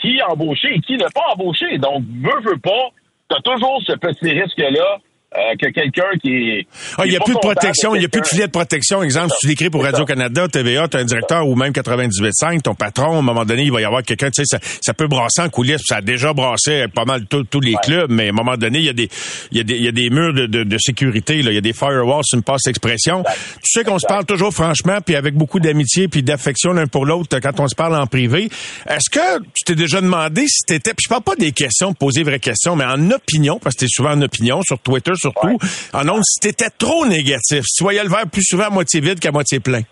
[0.00, 1.78] qui embaucher et qui ne pas embaucher.
[1.78, 2.90] Donc, veut, veut pas,
[3.28, 4.98] t'as toujours ce petit risque-là
[5.36, 6.66] euh, que quelqu'un qui est...
[6.96, 9.02] Ah, il n'y a plus de protection, il n'y a plus de filet de protection.
[9.02, 9.82] Exemple, si tu l'écris pour.
[9.82, 13.64] Radio-Canada, TVA, tu as un directeur ou même 98.5, ton patron, à un moment donné,
[13.64, 16.00] il va y avoir quelqu'un, tu sais, ça, ça peut brasser en coulisses, ça a
[16.00, 18.88] déjà brassé pas mal tous tous les clubs, mais à un moment donné, il y
[18.88, 19.08] a des,
[19.50, 21.50] il y a des, il y a des murs de, de, de sécurité, là.
[21.50, 23.22] il y a des firewalls, c'est une passe expression.
[23.62, 27.06] Tu sais qu'on se parle toujours franchement, puis avec beaucoup d'amitié puis d'affection l'un pour
[27.06, 28.48] l'autre quand on se parle en privé.
[28.88, 32.22] Est-ce que tu t'es déjà demandé si t'étais, puis je parle pas des questions, poser
[32.22, 35.58] vraies questions, mais en opinion, parce que t'es souvent en opinion, sur Twitter surtout,
[35.92, 39.00] en ondes, si t'étais trop négatif, si tu voyais le verre plus souvent à moitié
[39.00, 39.82] vide qu'à moitié plein.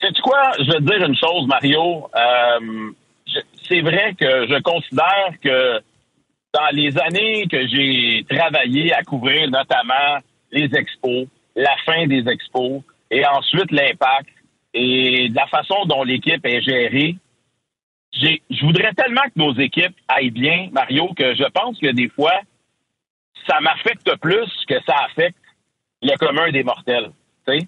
[0.00, 0.52] Sais-tu quoi?
[0.58, 2.08] Je vais te dire une chose, Mario.
[2.14, 2.90] Euh,
[3.68, 5.80] c'est vrai que je considère que
[6.52, 10.18] dans les années que j'ai travaillé à couvrir notamment
[10.50, 14.28] les expos, la fin des expos et ensuite l'impact
[14.74, 17.16] et la façon dont l'équipe est gérée,
[18.12, 22.40] je voudrais tellement que nos équipes aillent bien, Mario, que je pense que des fois,
[23.46, 25.36] ça m'affecte plus que ça affecte
[26.02, 27.10] le commun des mortels.
[27.48, 27.58] Et,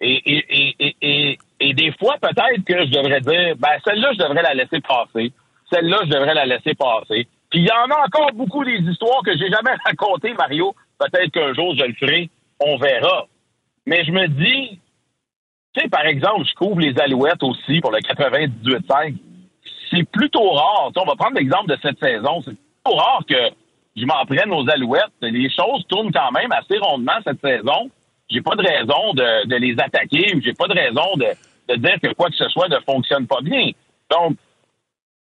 [0.00, 4.54] et, et, et, des fois, peut-être que je devrais dire, ben celle-là, je devrais la
[4.54, 5.32] laisser passer.
[5.70, 7.26] Celle-là, je devrais la laisser passer.
[7.50, 10.74] Puis il y en a encore beaucoup des histoires que j'ai jamais racontées, Mario.
[10.98, 12.30] Peut-être qu'un jour, je le ferai.
[12.60, 13.26] On verra.
[13.86, 14.78] Mais je me dis,
[15.74, 19.16] tu sais, par exemple, je couvre les Alouettes aussi pour le 98-5.
[19.90, 20.92] C'est plutôt rare.
[20.96, 22.42] On va prendre l'exemple de cette saison.
[22.42, 23.50] C'est plutôt rare que
[23.96, 25.12] je m'en prenne aux Alouettes.
[25.22, 27.90] Les choses tournent quand même assez rondement cette saison.
[28.28, 31.26] J'ai pas de raison de, de les attaquer ou j'ai pas de raison de,
[31.74, 33.70] de dire que quoi que ce soit ne fonctionne pas bien.
[34.10, 34.36] Donc,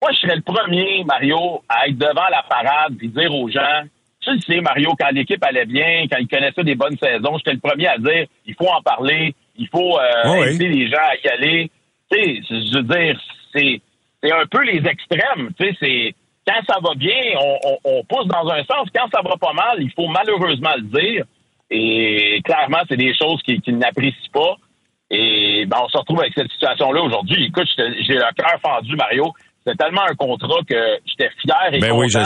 [0.01, 3.81] moi, je serais le premier, Mario, à être devant la parade puis dire aux gens,
[4.21, 7.53] tu le sais, Mario, quand l'équipe allait bien, quand ils connaissaient des bonnes saisons, j'étais
[7.53, 10.47] le premier à dire, il faut en parler, il faut euh, Oui, oui.
[10.49, 11.71] inviter les gens à y aller.
[12.11, 13.19] Tu sais, je veux dire,
[13.53, 13.81] c'est
[14.21, 15.49] c'est un peu les extrêmes.
[15.57, 16.15] Tu sais, c'est
[16.47, 18.87] quand ça va bien, on, on, on pousse dans un sens.
[18.95, 21.25] Quand ça va pas mal, il faut malheureusement le dire.
[21.69, 24.55] Et clairement, c'est des choses qu'ils qui n'apprécient pas.
[25.11, 27.45] Et ben, on se retrouve avec cette situation-là aujourd'hui.
[27.45, 29.33] Écoute, j'ai le cœur fendu, Mario.
[29.63, 32.23] C'était tellement un contrat que j'étais fier et Ben content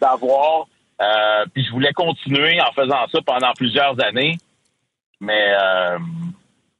[0.00, 0.66] d'avoir.
[1.00, 4.36] Euh, puis je voulais continuer en faisant ça pendant plusieurs années.
[5.20, 5.98] Mais euh,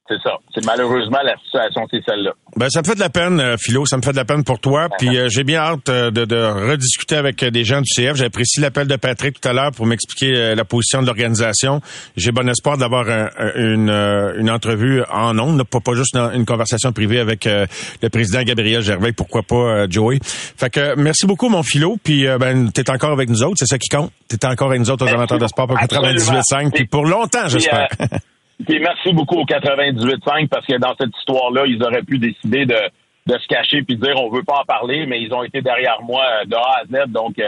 [0.09, 0.33] c'est ça.
[0.55, 2.33] C'est malheureusement la situation, c'est celle-là.
[2.57, 4.45] Ben, ça me fait de la peine, euh, Philo, ça me fait de la peine
[4.45, 4.89] pour toi.
[4.99, 6.37] Puis euh, j'ai bien hâte euh, de, de
[6.71, 8.15] rediscuter avec euh, des gens du CF.
[8.17, 11.81] J'ai apprécié l'appel de Patrick tout à l'heure pour m'expliquer euh, la position de l'organisation.
[12.17, 16.15] J'ai bon espoir d'avoir un- un- une, euh, une entrevue en ondes, pas, pas juste
[16.17, 17.67] une, conversation privée avec euh,
[18.03, 20.19] le président Gabriel Gervais, pourquoi pas euh, Joey?
[20.23, 21.97] Fait que merci beaucoup, mon Philo.
[22.05, 24.13] Puis ben, t'es encore avec nous autres, c'est ça qui compte.
[24.29, 25.95] T'es encore avec nous autres aux amateurs de sport pour beaucoup.
[25.95, 27.89] 98.5, puis pour longtemps, j'espère.
[28.67, 32.77] Puis, merci beaucoup au 98.5 parce que dans cette histoire-là, ils auraient pu décider de,
[33.27, 35.61] de se cacher puis de dire on veut pas en parler, mais ils ont été
[35.61, 37.45] derrière moi euh, de A à Z, donc euh,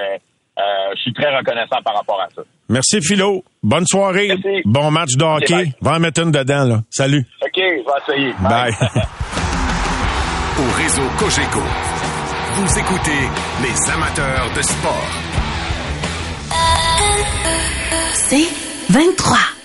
[0.59, 0.62] euh,
[0.96, 2.42] je suis très reconnaissant par rapport à ça.
[2.68, 3.44] Merci, Philo.
[3.62, 4.28] Bonne soirée.
[4.28, 4.62] Merci.
[4.64, 5.54] Bon match de hockey.
[5.54, 5.72] bye.
[5.80, 6.80] Va en mettre une dedans, là.
[6.90, 7.24] Salut.
[7.42, 8.32] OK, je vais essayer.
[8.40, 8.72] Bye.
[10.59, 11.61] Au réseau Cogeco,
[12.54, 13.28] vous écoutez
[13.62, 15.11] les amateurs de sport.
[18.14, 18.48] C'est
[18.90, 19.55] 23.